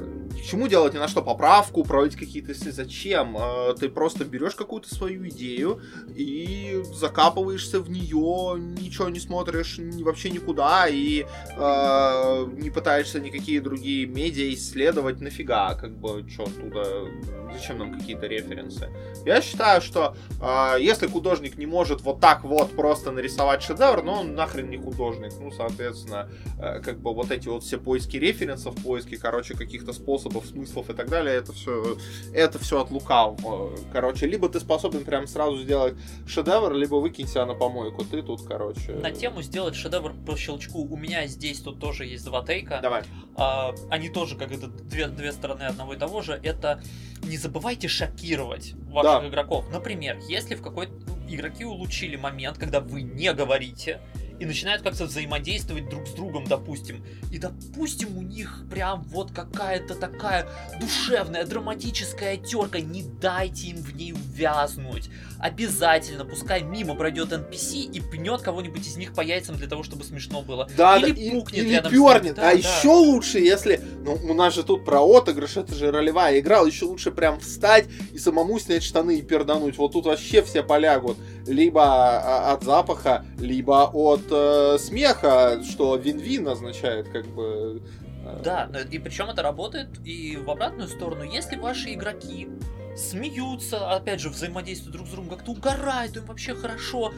чему 0.45 0.67
делать 0.67 0.93
ни 0.93 0.97
на 0.97 1.07
что 1.07 1.21
поправку, 1.21 1.83
проводить 1.83 2.17
какие-то 2.17 2.51
если 2.51 2.71
зачем? 2.71 3.37
А, 3.37 3.73
ты 3.73 3.89
просто 3.89 4.25
берешь 4.25 4.55
какую-то 4.55 4.93
свою 4.93 5.27
идею 5.29 5.81
и 6.15 6.83
закапываешься 6.93 7.79
в 7.79 7.89
нее, 7.89 8.59
ничего 8.59 9.09
не 9.09 9.19
смотришь 9.19 9.77
ни, 9.77 10.03
вообще 10.03 10.29
никуда 10.29 10.87
и 10.87 11.25
а, 11.57 12.45
не 12.45 12.69
пытаешься 12.69 13.19
никакие 13.19 13.61
другие 13.61 14.05
медиа 14.05 14.53
исследовать 14.53 15.21
нафига, 15.21 15.75
как 15.75 15.97
бы, 15.97 16.27
что 16.29 16.43
оттуда, 16.43 17.07
зачем 17.53 17.77
нам 17.77 17.97
какие-то 17.97 18.27
референсы. 18.27 18.89
Я 19.25 19.41
считаю, 19.41 19.81
что 19.81 20.15
а, 20.41 20.77
если 20.77 21.07
художник 21.07 21.57
не 21.57 21.65
может 21.65 22.01
вот 22.01 22.19
так 22.19 22.43
вот 22.43 22.71
просто 22.71 23.11
нарисовать 23.11 23.61
шедевр, 23.61 24.03
ну 24.03 24.13
он 24.13 24.35
нахрен 24.35 24.69
не 24.69 24.77
художник. 24.77 25.31
Ну, 25.39 25.51
соответственно, 25.51 26.29
э, 26.59 26.79
как 26.79 26.99
бы 26.99 27.13
вот 27.13 27.31
эти 27.31 27.47
вот 27.47 27.63
все 27.63 27.77
поиски 27.77 28.17
референсов, 28.17 28.75
поиски, 28.75 29.00
короче, 29.17 29.55
каких-то 29.55 29.93
способов, 29.93 30.45
смыслов 30.45 30.89
и 30.89 30.93
так 30.93 31.09
далее, 31.09 31.35
это 31.35 31.53
все, 31.53 31.97
это 32.33 32.59
все 32.59 32.81
от 32.81 32.91
лукавого. 32.91 33.75
Короче, 33.91 34.27
либо 34.27 34.49
ты 34.49 34.59
способен 34.59 35.03
прям 35.03 35.27
сразу 35.27 35.57
сделать 35.57 35.95
шедевр, 36.27 36.73
либо 36.73 36.95
выкинь 36.95 37.27
себя 37.27 37.45
на 37.45 37.53
помойку. 37.53 38.03
Ты 38.05 38.21
тут, 38.21 38.41
короче... 38.47 38.93
На 38.93 39.11
тему 39.11 39.41
сделать 39.41 39.75
шедевр 39.75 40.13
по 40.25 40.35
щелчку. 40.35 40.83
У 40.83 40.97
меня 40.97 41.27
здесь 41.27 41.59
тут 41.61 41.79
тоже 41.79 42.05
есть 42.05 42.25
два 42.25 42.43
тейка. 42.45 42.79
Давай. 42.81 43.03
А, 43.35 43.73
они 43.89 44.09
тоже 44.09 44.35
как 44.37 44.51
это 44.51 44.67
две, 44.67 45.07
две 45.07 45.31
стороны 45.31 45.63
одного 45.63 45.93
и 45.93 45.97
того 45.97 46.21
же. 46.21 46.39
Это 46.43 46.81
не 47.23 47.37
забывайте 47.37 47.87
шокировать 47.87 48.73
ваших 48.89 49.21
Да. 49.23 49.27
игроков. 49.27 49.65
Например, 49.71 50.19
если 50.27 50.55
в 50.55 50.61
какой-то 50.61 50.93
игроки 51.29 51.63
улучшили 51.65 52.15
момент, 52.15 52.57
когда 52.57 52.79
вы 52.79 53.01
не 53.01 53.33
говорите 53.33 54.01
и 54.41 54.45
начинают 54.45 54.81
как-то 54.81 55.05
взаимодействовать 55.05 55.87
друг 55.87 56.07
с 56.07 56.13
другом, 56.13 56.45
допустим. 56.47 57.05
И, 57.31 57.37
допустим, 57.37 58.17
у 58.17 58.23
них 58.23 58.63
прям 58.71 59.03
вот 59.03 59.31
какая-то 59.31 59.93
такая 59.93 60.47
душевная, 60.79 61.45
драматическая 61.45 62.37
терка. 62.37 62.79
Не 62.79 63.03
дайте 63.03 63.67
им 63.67 63.77
в 63.77 63.95
ней 63.95 64.13
увязнуть. 64.13 65.11
Обязательно, 65.37 66.25
пускай 66.25 66.63
мимо 66.63 66.95
пройдет 66.95 67.31
NPC 67.31 67.91
и 67.91 68.01
пнет 68.01 68.41
кого-нибудь 68.41 68.87
из 68.87 68.97
них 68.97 69.13
по 69.13 69.21
яйцам 69.21 69.57
для 69.57 69.67
того, 69.67 69.83
чтобы 69.83 70.03
смешно 70.03 70.41
было. 70.41 70.67
Да, 70.75 70.97
Или 70.97 71.11
да, 71.11 71.37
пукнет 71.37 71.63
или 71.63 71.73
рядом 71.75 71.91
пернет. 71.91 72.35
да, 72.35 72.49
а 72.49 72.51
да. 72.53 72.57
еще 72.57 72.89
лучше, 72.89 73.37
если. 73.37 73.79
Ну, 74.03 74.17
у 74.23 74.33
нас 74.33 74.55
же 74.55 74.63
тут 74.63 74.85
про 74.85 75.01
отыгрыш, 75.01 75.57
это 75.57 75.75
же 75.75 75.91
ролевая 75.91 76.39
игра. 76.39 76.61
Еще 76.61 76.85
лучше 76.85 77.11
прям 77.11 77.39
встать 77.39 77.85
и 78.11 78.17
самому 78.17 78.57
снять 78.57 78.81
штаны 78.81 79.19
и 79.19 79.21
пердануть. 79.21 79.77
Вот 79.77 79.91
тут 79.91 80.07
вообще 80.07 80.41
все 80.41 80.63
полягут. 80.63 81.17
Либо 81.45 81.83
а, 81.83 82.53
от 82.53 82.63
запаха, 82.63 83.23
либо 83.39 83.89
от 83.93 84.30
э, 84.31 84.77
смеха, 84.79 85.61
что 85.63 85.95
вин-вин 85.95 86.47
означает, 86.47 87.09
как 87.09 87.25
бы. 87.27 87.81
э, 88.25 88.41
Да, 88.43 88.69
но 88.71 88.79
и 88.79 88.97
причем 88.99 89.29
это 89.29 89.41
работает 89.41 89.89
и 90.05 90.37
в 90.37 90.49
обратную 90.49 90.87
сторону. 90.89 91.23
Если 91.23 91.55
ваши 91.57 91.93
игроки 91.93 92.47
смеются, 92.95 93.89
опять 93.91 94.19
же, 94.19 94.29
взаимодействуют 94.29 94.93
друг 94.95 95.07
с 95.07 95.11
другом, 95.11 95.29
как-то 95.29 95.51
угорают, 95.51 96.17
им 96.17 96.25
вообще 96.25 96.53
хорошо. 96.55 97.11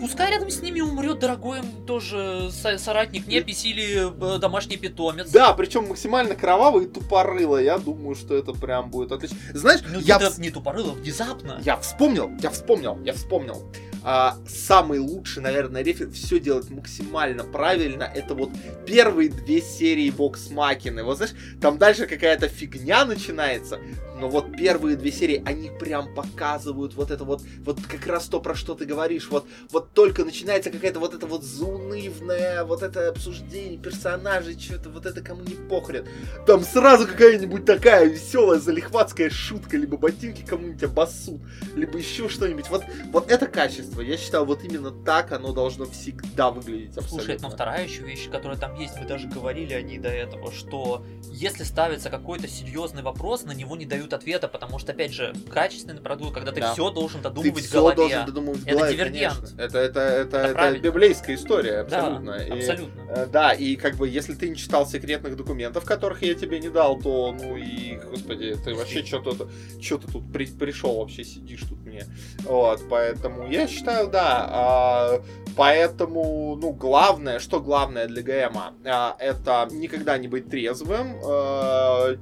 Пускай 0.00 0.30
рядом 0.30 0.48
с 0.50 0.62
ними 0.62 0.80
умрет 0.80 1.18
дорогой 1.18 1.58
им 1.58 1.84
тоже 1.86 2.48
со- 2.52 2.78
соратник, 2.78 3.26
непись 3.26 3.66
или 3.66 4.08
э, 4.36 4.38
домашний 4.38 4.78
питомец. 4.78 5.30
Да, 5.30 5.52
причем 5.52 5.88
максимально 5.88 6.34
кровавый 6.34 6.84
и 6.84 6.88
тупорыло. 6.88 7.58
Я 7.58 7.76
думаю, 7.76 8.14
что 8.14 8.34
это 8.34 8.52
прям 8.52 8.90
будет 8.90 9.12
отлично. 9.12 9.36
Знаешь, 9.52 9.80
Ну, 9.86 10.00
я, 10.00 10.16
это 10.16 10.26
вс- 10.28 10.40
не 10.40 10.50
тупорыло, 10.50 10.92
внезапно. 10.92 11.60
я 11.64 11.76
вспомнил, 11.76 12.30
я 12.42 12.48
вспомнил, 12.50 12.98
я 13.04 13.12
вспомнил. 13.12 13.70
А, 14.02 14.36
самый 14.48 14.98
лучший, 14.98 15.42
наверное, 15.42 15.82
рефер 15.82 16.10
все 16.10 16.40
делать 16.40 16.70
максимально 16.70 17.44
правильно. 17.44 18.04
Это 18.04 18.34
вот 18.34 18.50
первые 18.86 19.28
две 19.28 19.60
серии 19.60 20.12
Vox 20.12 20.50
Machina. 20.50 21.02
Вот 21.02 21.18
знаешь, 21.18 21.34
там 21.60 21.78
дальше 21.78 22.06
какая-то 22.06 22.48
фигня 22.48 23.04
начинается, 23.04 23.78
но 24.20 24.28
вот 24.28 24.56
первые 24.56 24.96
две 24.96 25.10
серии, 25.10 25.42
они 25.46 25.70
прям 25.70 26.14
показывают 26.14 26.94
вот 26.94 27.10
это 27.10 27.24
вот, 27.24 27.42
вот 27.64 27.78
как 27.86 28.06
раз 28.06 28.26
то, 28.26 28.40
про 28.40 28.54
что 28.54 28.74
ты 28.74 28.84
говоришь. 28.84 29.28
Вот, 29.30 29.46
вот 29.70 29.92
только 29.92 30.24
начинается 30.24 30.70
какая-то 30.70 31.00
вот 31.00 31.14
это 31.14 31.26
вот 31.26 31.42
заунывное, 31.42 32.64
вот 32.64 32.82
это 32.82 33.08
обсуждение 33.08 33.78
персонажей, 33.78 34.58
что-то 34.58 34.90
вот 34.90 35.06
это 35.06 35.20
кому 35.22 35.42
не 35.42 35.54
похрен. 35.54 36.06
Там 36.46 36.62
сразу 36.62 37.06
какая-нибудь 37.06 37.64
такая 37.64 38.06
веселая 38.06 38.58
залихватская 38.58 39.30
шутка, 39.30 39.76
либо 39.76 39.96
ботинки 39.96 40.44
кому-нибудь 40.46 40.82
обоссут, 40.82 41.40
либо 41.74 41.98
еще 41.98 42.28
что-нибудь. 42.28 42.68
Вот, 42.68 42.84
вот 43.12 43.30
это 43.30 43.46
качество. 43.46 43.89
Я 43.98 44.16
считаю, 44.16 44.44
вот 44.44 44.64
именно 44.64 44.90
так 44.90 45.32
оно 45.32 45.52
должно 45.52 45.84
всегда 45.86 46.50
выглядеть 46.50 46.96
абсолютно. 46.96 47.18
Слушай, 47.18 47.38
но 47.42 47.50
вторая 47.50 47.84
еще 47.84 48.02
вещь, 48.02 48.28
которая 48.30 48.56
там 48.58 48.74
есть, 48.74 48.94
мы 48.98 49.06
даже 49.06 49.28
говорили 49.28 49.74
о 49.74 49.82
ней 49.82 49.98
до 49.98 50.08
этого, 50.08 50.52
что 50.52 51.04
если 51.30 51.64
ставится 51.64 52.10
какой-то 52.10 52.48
серьезный 52.48 53.02
вопрос, 53.02 53.44
на 53.44 53.52
него 53.52 53.76
не 53.76 53.86
дают 53.86 54.12
ответа, 54.12 54.48
потому 54.48 54.78
что, 54.78 54.92
опять 54.92 55.12
же, 55.12 55.34
качественный 55.50 56.00
продукт, 56.00 56.34
когда 56.34 56.52
ты 56.52 56.60
Да. 56.60 56.72
все 56.72 56.90
должен 56.90 57.18
Ты 57.20 57.24
додумывать 57.24 57.64
в 57.64 57.66
все 57.66 57.78
голове. 57.78 57.96
должен 57.96 58.26
додумывать 58.26 58.60
в 58.60 58.66
Это 58.66 58.76
голове, 58.76 58.92
дивергент. 58.94 59.34
конечно. 59.34 59.60
Это, 59.60 59.78
это, 59.78 60.00
это, 60.00 60.36
это, 60.38 60.54
правильно. 60.54 60.82
библейская 60.82 61.34
история, 61.34 61.84
Да, 61.84 61.98
абсолютно. 62.06 62.30
И, 62.32 62.50
абсолютно. 62.50 63.00
э, 63.10 63.26
да, 63.26 63.52
и 63.52 63.76
как 63.76 63.96
бы, 63.96 64.08
если 64.08 64.34
ты 64.34 64.48
не 64.48 64.56
читал 64.56 64.86
секретных 64.86 65.36
документов, 65.36 65.84
которых 65.84 66.22
я 66.22 66.34
тебе 66.34 66.60
не 66.60 66.68
дал, 66.68 66.98
то, 67.00 67.32
ну 67.32 67.56
и, 67.56 67.98
господи, 68.10 68.56
ты 68.64 68.74
вообще 68.74 69.04
что-то 69.04 69.48
что 69.80 69.98
ты 69.98 70.10
тут 70.12 70.32
при- 70.32 70.46
пришел 70.46 70.96
вообще, 70.98 71.24
сидишь 71.24 71.62
тут 71.68 71.78
мне. 71.84 72.04
Вот, 72.44 72.82
поэтому 72.88 73.50
я 73.50 73.66
считаю, 73.66 73.79
да, 73.82 74.48
а, 74.50 75.22
поэтому, 75.56 76.56
ну, 76.56 76.72
главное, 76.72 77.38
что 77.38 77.60
главное 77.60 78.06
для 78.06 78.22
ГМа, 78.22 78.74
это 79.18 79.68
никогда 79.70 80.18
не 80.18 80.28
быть 80.28 80.48
трезвым, 80.48 81.16
а, 81.24 82.16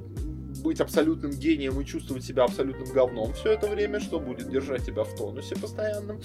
быть 0.62 0.80
абсолютным 0.80 1.30
гением 1.30 1.80
и 1.80 1.84
чувствовать 1.84 2.24
себя 2.24 2.44
абсолютным 2.44 2.88
говном 2.92 3.32
все 3.32 3.52
это 3.52 3.68
время, 3.68 4.00
что 4.00 4.18
будет 4.18 4.50
держать 4.50 4.84
тебя 4.84 5.04
в 5.04 5.14
тонусе 5.14 5.54
постоянном. 5.56 6.20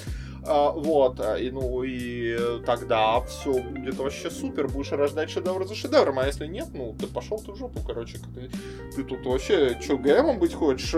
А, 0.46 0.72
вот, 0.72 1.20
и 1.40 1.52
ну 1.52 1.84
и 1.84 2.62
тогда 2.66 3.22
все 3.22 3.54
будет 3.54 3.96
вообще 3.96 4.30
супер, 4.30 4.68
будешь 4.68 4.92
рождать 4.92 5.30
шедевр 5.30 5.66
за 5.66 5.76
шедевром, 5.76 6.20
а 6.20 6.26
если 6.26 6.48
нет, 6.48 6.68
ну 6.74 6.96
ты 7.00 7.08
пошел 7.08 7.38
ты 7.38 7.52
в 7.52 7.58
жопу, 7.58 7.80
короче, 7.86 8.18
ты, 8.18 8.50
ты 8.96 9.04
тут 9.04 9.26
вообще 9.26 9.78
что, 9.80 9.98
ГМом 9.98 10.40
быть 10.40 10.54
хочешь? 10.54 10.96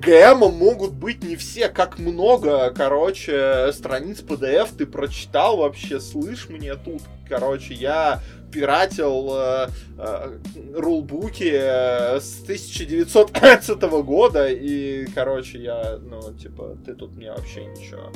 ГМом 0.00 0.54
могут 0.54 0.92
быть 0.92 1.22
не 1.22 1.36
все, 1.36 1.68
как 1.68 1.98
много, 1.98 2.72
короче, 2.74 3.70
страниц 3.72 4.20
PDF 4.20 4.68
ты 4.76 4.86
прочитал 4.86 5.58
вообще, 5.58 6.00
слышь 6.00 6.48
мне 6.48 6.74
тут, 6.74 7.02
короче, 7.28 7.74
я 7.74 8.20
пиратил 8.50 9.30
э, 9.32 9.68
э, 9.98 10.38
рулбуки 10.74 11.50
э, 11.52 12.20
с 12.20 12.42
1915 12.42 13.82
года, 14.04 14.48
и, 14.48 15.06
короче, 15.14 15.58
я, 15.58 15.98
ну, 16.02 16.32
типа, 16.34 16.76
ты 16.84 16.94
тут 16.94 17.16
мне 17.16 17.30
вообще 17.30 17.64
ничего. 17.66 18.10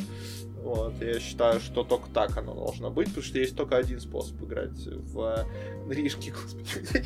Вот, 0.64 0.94
я 1.02 1.20
считаю, 1.20 1.60
что 1.60 1.84
только 1.84 2.08
так 2.08 2.38
оно 2.38 2.54
должно 2.54 2.90
быть, 2.90 3.08
потому 3.08 3.22
что 3.22 3.38
есть 3.38 3.54
только 3.54 3.76
один 3.76 4.00
способ 4.00 4.42
играть 4.42 4.86
в 4.86 5.46
Ришки, 5.90 6.30
господи. 6.42 7.04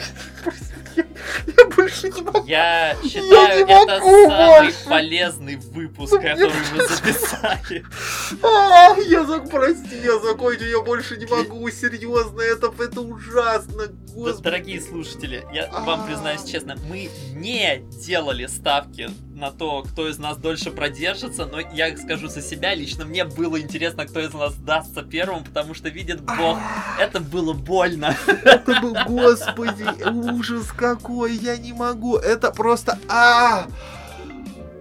Я, 0.94 1.66
больше 1.76 2.08
не 2.10 2.22
могу. 2.22 2.46
Я 2.46 2.96
считаю, 3.02 3.66
это 3.66 3.98
самый 3.98 4.62
больше. 4.62 4.88
полезный 4.88 5.56
выпуск, 5.56 6.12
который 6.12 6.52
мы 6.72 6.86
записали. 6.86 7.84
А, 8.42 8.94
я 9.08 9.24
зак, 9.24 9.50
прости, 9.50 9.96
я 10.04 10.18
закончу, 10.20 10.64
я 10.64 10.80
больше 10.80 11.16
не 11.16 11.26
могу, 11.26 11.68
серьезно, 11.70 12.40
это, 12.40 12.72
это 12.78 13.17
ужасно, 13.18 13.88
господи. 14.14 14.42
Дорогие 14.42 14.80
слушатели, 14.80 15.44
я 15.52 15.68
вам 15.70 16.06
признаюсь 16.06 16.44
честно, 16.44 16.76
мы 16.88 17.10
не 17.34 17.82
делали 18.04 18.46
ставки 18.46 19.10
на 19.34 19.50
то, 19.50 19.82
кто 19.82 20.08
из 20.08 20.18
нас 20.18 20.36
дольше 20.36 20.70
продержится, 20.70 21.46
но 21.46 21.60
я 21.60 21.96
скажу 21.96 22.28
за 22.28 22.42
себя, 22.42 22.74
лично 22.74 23.04
мне 23.04 23.24
было 23.24 23.60
интересно, 23.60 24.06
кто 24.06 24.20
из 24.20 24.32
нас 24.32 24.54
сдастся 24.54 25.02
первым, 25.02 25.44
потому 25.44 25.74
что 25.74 25.88
видит 25.88 26.20
Бог, 26.20 26.58
это 26.98 27.20
было 27.20 27.52
больно. 27.52 28.16
Это 28.26 28.80
был, 28.80 28.96
господи, 29.06 29.86
ужас 30.08 30.72
какой, 30.72 31.36
я 31.36 31.56
не 31.56 31.72
могу, 31.72 32.16
это 32.16 32.50
просто, 32.50 32.98
а, 33.08 33.66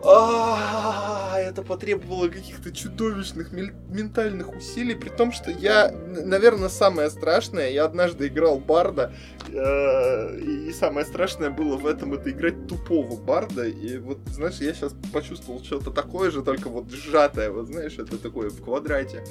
а, 0.03 1.37
это 1.39 1.61
потребовало 1.61 2.27
каких-то 2.29 2.71
чудовищных 2.71 3.51
ментальных 3.51 4.55
усилий, 4.55 4.95
при 4.95 5.09
том, 5.09 5.31
что 5.31 5.51
я, 5.51 5.91
наверное, 5.91 6.69
самое 6.69 7.09
страшное, 7.09 7.69
я 7.69 7.85
однажды 7.85 8.27
играл 8.27 8.59
Барда, 8.59 9.13
э, 9.47 10.39
и 10.39 10.73
самое 10.73 11.05
страшное 11.05 11.49
было 11.49 11.77
в 11.77 11.85
этом 11.85 12.13
это 12.13 12.31
играть 12.31 12.67
тупого 12.67 13.15
Барда, 13.15 13.67
и 13.67 13.97
вот, 13.97 14.19
знаешь, 14.27 14.55
я 14.55 14.73
сейчас 14.73 14.93
почувствовал 15.11 15.63
что-то 15.63 15.91
такое 15.91 16.31
же, 16.31 16.43
только 16.43 16.69
вот 16.69 16.91
сжатое, 16.91 17.49
вот 17.49 17.67
знаешь, 17.67 17.97
это 17.97 18.17
такое 18.17 18.49
в 18.49 18.61
квадрате. 18.61 19.23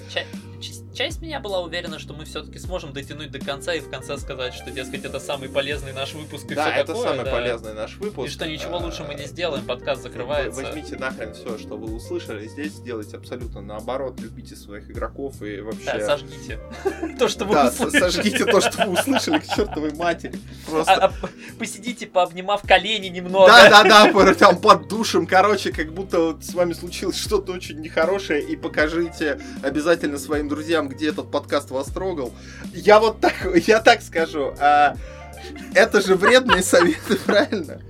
Часть 0.94 1.20
меня 1.20 1.40
была 1.40 1.60
уверена, 1.60 1.98
что 1.98 2.14
мы 2.14 2.24
все-таки 2.24 2.58
сможем 2.58 2.94
дотянуть 2.94 3.30
до 3.30 3.38
конца 3.38 3.74
и 3.74 3.80
в 3.80 3.90
конце 3.90 4.16
сказать, 4.16 4.54
что, 4.54 4.70
дескать, 4.70 5.04
это 5.04 5.20
самый 5.20 5.50
полезный 5.50 5.92
наш 5.92 6.14
выпуск 6.14 6.50
и 6.50 6.54
да, 6.54 6.70
все 6.70 6.80
это 6.80 6.86
такое. 6.94 7.08
самый 7.08 7.24
да. 7.26 7.30
полезный 7.30 7.74
наш 7.74 7.96
выпуск. 7.98 8.26
И 8.26 8.30
что 8.30 8.48
ничего 8.48 8.78
лучше 8.78 9.04
мы 9.04 9.14
не 9.14 9.26
сделаем, 9.26 9.66
подкаст 9.66 10.02
закрывается. 10.02 10.55
Возьмите 10.62 10.96
нахрен 10.96 11.34
все, 11.34 11.58
что 11.58 11.76
вы 11.76 11.94
услышали. 11.94 12.46
Здесь 12.48 12.72
сделайте 12.72 13.16
абсолютно 13.16 13.60
наоборот. 13.60 14.18
Любите 14.20 14.56
своих 14.56 14.90
игроков 14.90 15.42
и 15.42 15.60
вообще... 15.60 15.84
Да, 15.84 16.00
сожгите. 16.00 16.58
То, 17.18 17.28
что 17.28 17.44
вы 17.44 17.68
услышали. 17.68 18.00
сожгите 18.00 18.44
то, 18.44 18.60
что 18.60 18.86
вы 18.86 18.92
услышали 18.94 19.38
к 19.38 19.46
чертовой 19.46 19.94
матери. 19.94 20.34
Просто... 20.68 20.92
А- 20.94 21.06
а 21.06 21.28
посидите, 21.58 22.06
пообнимав 22.06 22.62
колени 22.62 23.08
немного. 23.08 23.48
Да, 23.48 23.68
да, 23.70 23.84
да, 23.84 24.12
пор- 24.12 24.34
там 24.34 24.58
под 24.58 24.88
душем, 24.88 25.26
короче, 25.26 25.72
как 25.72 25.92
будто 25.92 26.20
вот 26.20 26.44
с 26.44 26.54
вами 26.54 26.72
случилось 26.72 27.16
что-то 27.16 27.52
очень 27.52 27.80
нехорошее, 27.80 28.42
и 28.42 28.56
покажите 28.56 29.40
обязательно 29.62 30.18
своим 30.18 30.48
друзьям, 30.48 30.88
где 30.88 31.08
этот 31.10 31.30
подкаст 31.30 31.70
вас 31.70 31.86
трогал. 31.88 32.32
Я 32.72 33.00
вот 33.00 33.20
так, 33.20 33.34
я 33.66 33.80
так 33.80 34.02
скажу, 34.02 34.54
а, 34.58 34.96
это 35.74 36.00
же 36.00 36.14
вредные 36.16 36.62
советы, 36.62 37.16
правильно? 37.26 37.80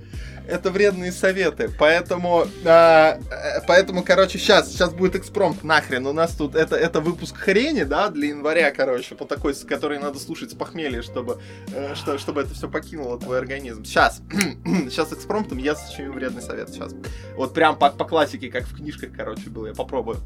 Это 0.47 0.71
вредные 0.71 1.11
советы, 1.11 1.69
поэтому, 1.77 2.45
а, 2.63 3.19
э, 3.29 3.61
поэтому, 3.67 4.01
короче, 4.01 4.39
сейчас, 4.39 4.71
сейчас 4.71 4.93
будет 4.93 5.15
экспромт, 5.15 5.63
нахрен, 5.63 6.07
у 6.07 6.13
нас 6.13 6.35
тут, 6.35 6.55
это, 6.55 6.77
это 6.77 7.01
выпуск 7.01 7.35
хрени, 7.35 7.83
да, 7.83 8.09
для 8.09 8.29
января, 8.29 8.71
короче, 8.71 9.15
по 9.15 9.25
такой, 9.25 9.53
который 9.55 9.99
надо 9.99 10.19
слушать 10.19 10.51
с 10.51 10.53
похмелья, 10.53 11.01
чтобы, 11.01 11.41
э, 11.73 11.95
что, 11.95 12.17
чтобы 12.17 12.41
это 12.41 12.53
все 12.53 12.69
покинуло 12.69 13.19
твой 13.19 13.39
организм. 13.39 13.83
Сейчас, 13.83 14.21
сейчас 14.63 15.11
экспромтом 15.13 15.57
я 15.57 15.75
сочиню 15.75 16.13
вредный 16.13 16.41
совет, 16.41 16.69
сейчас. 16.69 16.93
Вот 17.35 17.53
прям 17.53 17.77
по, 17.77 17.89
по 17.89 18.05
классике, 18.05 18.49
как 18.49 18.63
в 18.63 18.75
книжках, 18.75 19.09
короче, 19.15 19.49
было, 19.49 19.67
я 19.67 19.73
попробую. 19.73 20.17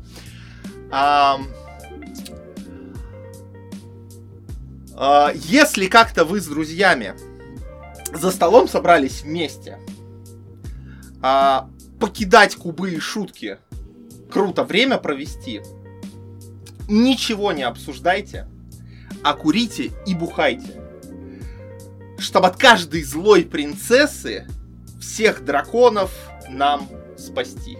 Ам, 0.91 1.47
а, 4.95 5.31
Если 5.33 5.87
как-то 5.87 6.25
вы 6.25 6.39
с 6.41 6.45
друзьями 6.45 7.15
за 8.13 8.29
столом 8.29 8.67
собрались 8.67 9.23
вместе, 9.23 9.79
а, 11.21 11.69
покидать 11.99 12.55
кубы 12.55 12.91
и 12.91 12.99
шутки, 12.99 13.59
круто 14.31 14.63
время 14.63 14.97
провести, 14.97 15.61
ничего 16.87 17.51
не 17.51 17.63
обсуждайте, 17.63 18.47
а 19.23 19.33
курите 19.33 19.91
и 20.05 20.15
бухайте. 20.15 20.81
Чтобы 22.17 22.47
от 22.47 22.57
каждой 22.57 23.03
злой 23.03 23.43
принцессы 23.43 24.47
всех 24.99 25.43
драконов 25.43 26.11
нам 26.49 26.87
спасти. 27.17 27.77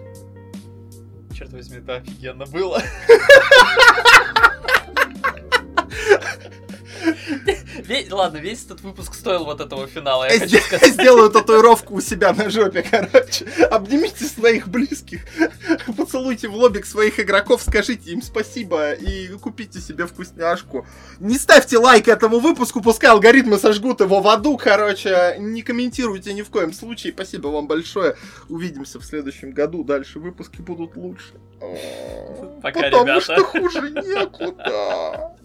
Черт 1.33 1.53
возьми, 1.53 1.77
это 1.77 1.95
офигенно 1.97 2.45
было. 2.45 2.81
Ладно, 8.11 8.37
весь 8.37 8.65
этот 8.65 8.81
выпуск 8.81 9.13
стоил 9.13 9.45
вот 9.45 9.59
этого 9.61 9.87
финала, 9.87 10.29
я 10.29 10.47
сделаю 10.47 11.29
татуировку 11.29 11.95
у 11.95 12.01
себя 12.01 12.33
на 12.33 12.49
жопе, 12.49 12.83
короче. 12.83 13.45
Обнимите 13.69 14.25
своих 14.25 14.67
близких, 14.67 15.21
поцелуйте 15.97 16.47
в 16.47 16.55
лобик 16.55 16.85
своих 16.85 17.19
игроков, 17.19 17.61
скажите 17.61 18.11
им 18.11 18.21
спасибо 18.21 18.93
и 18.93 19.27
купите 19.37 19.79
себе 19.79 20.05
вкусняшку. 20.05 20.85
Не 21.19 21.37
ставьте 21.37 21.77
лайк 21.77 22.07
этому 22.07 22.39
выпуску, 22.39 22.81
пускай 22.81 23.09
алгоритмы 23.09 23.57
сожгут 23.57 24.01
его 24.01 24.21
в 24.21 24.27
аду, 24.27 24.57
короче. 24.57 25.35
Не 25.39 25.61
комментируйте 25.61 26.33
ни 26.33 26.41
в 26.41 26.49
коем 26.49 26.73
случае. 26.73 27.13
Спасибо 27.13 27.47
вам 27.47 27.67
большое. 27.67 28.15
Увидимся 28.49 28.99
в 28.99 29.03
следующем 29.05 29.51
году. 29.51 29.83
Дальше 29.83 30.19
выпуски 30.19 30.61
будут 30.61 30.95
лучше. 30.95 31.33
Пока, 32.61 32.81
Потому 32.81 33.03
ребята. 33.03 33.21
что 33.21 33.43
хуже 33.43 33.89
некуда. 33.91 35.35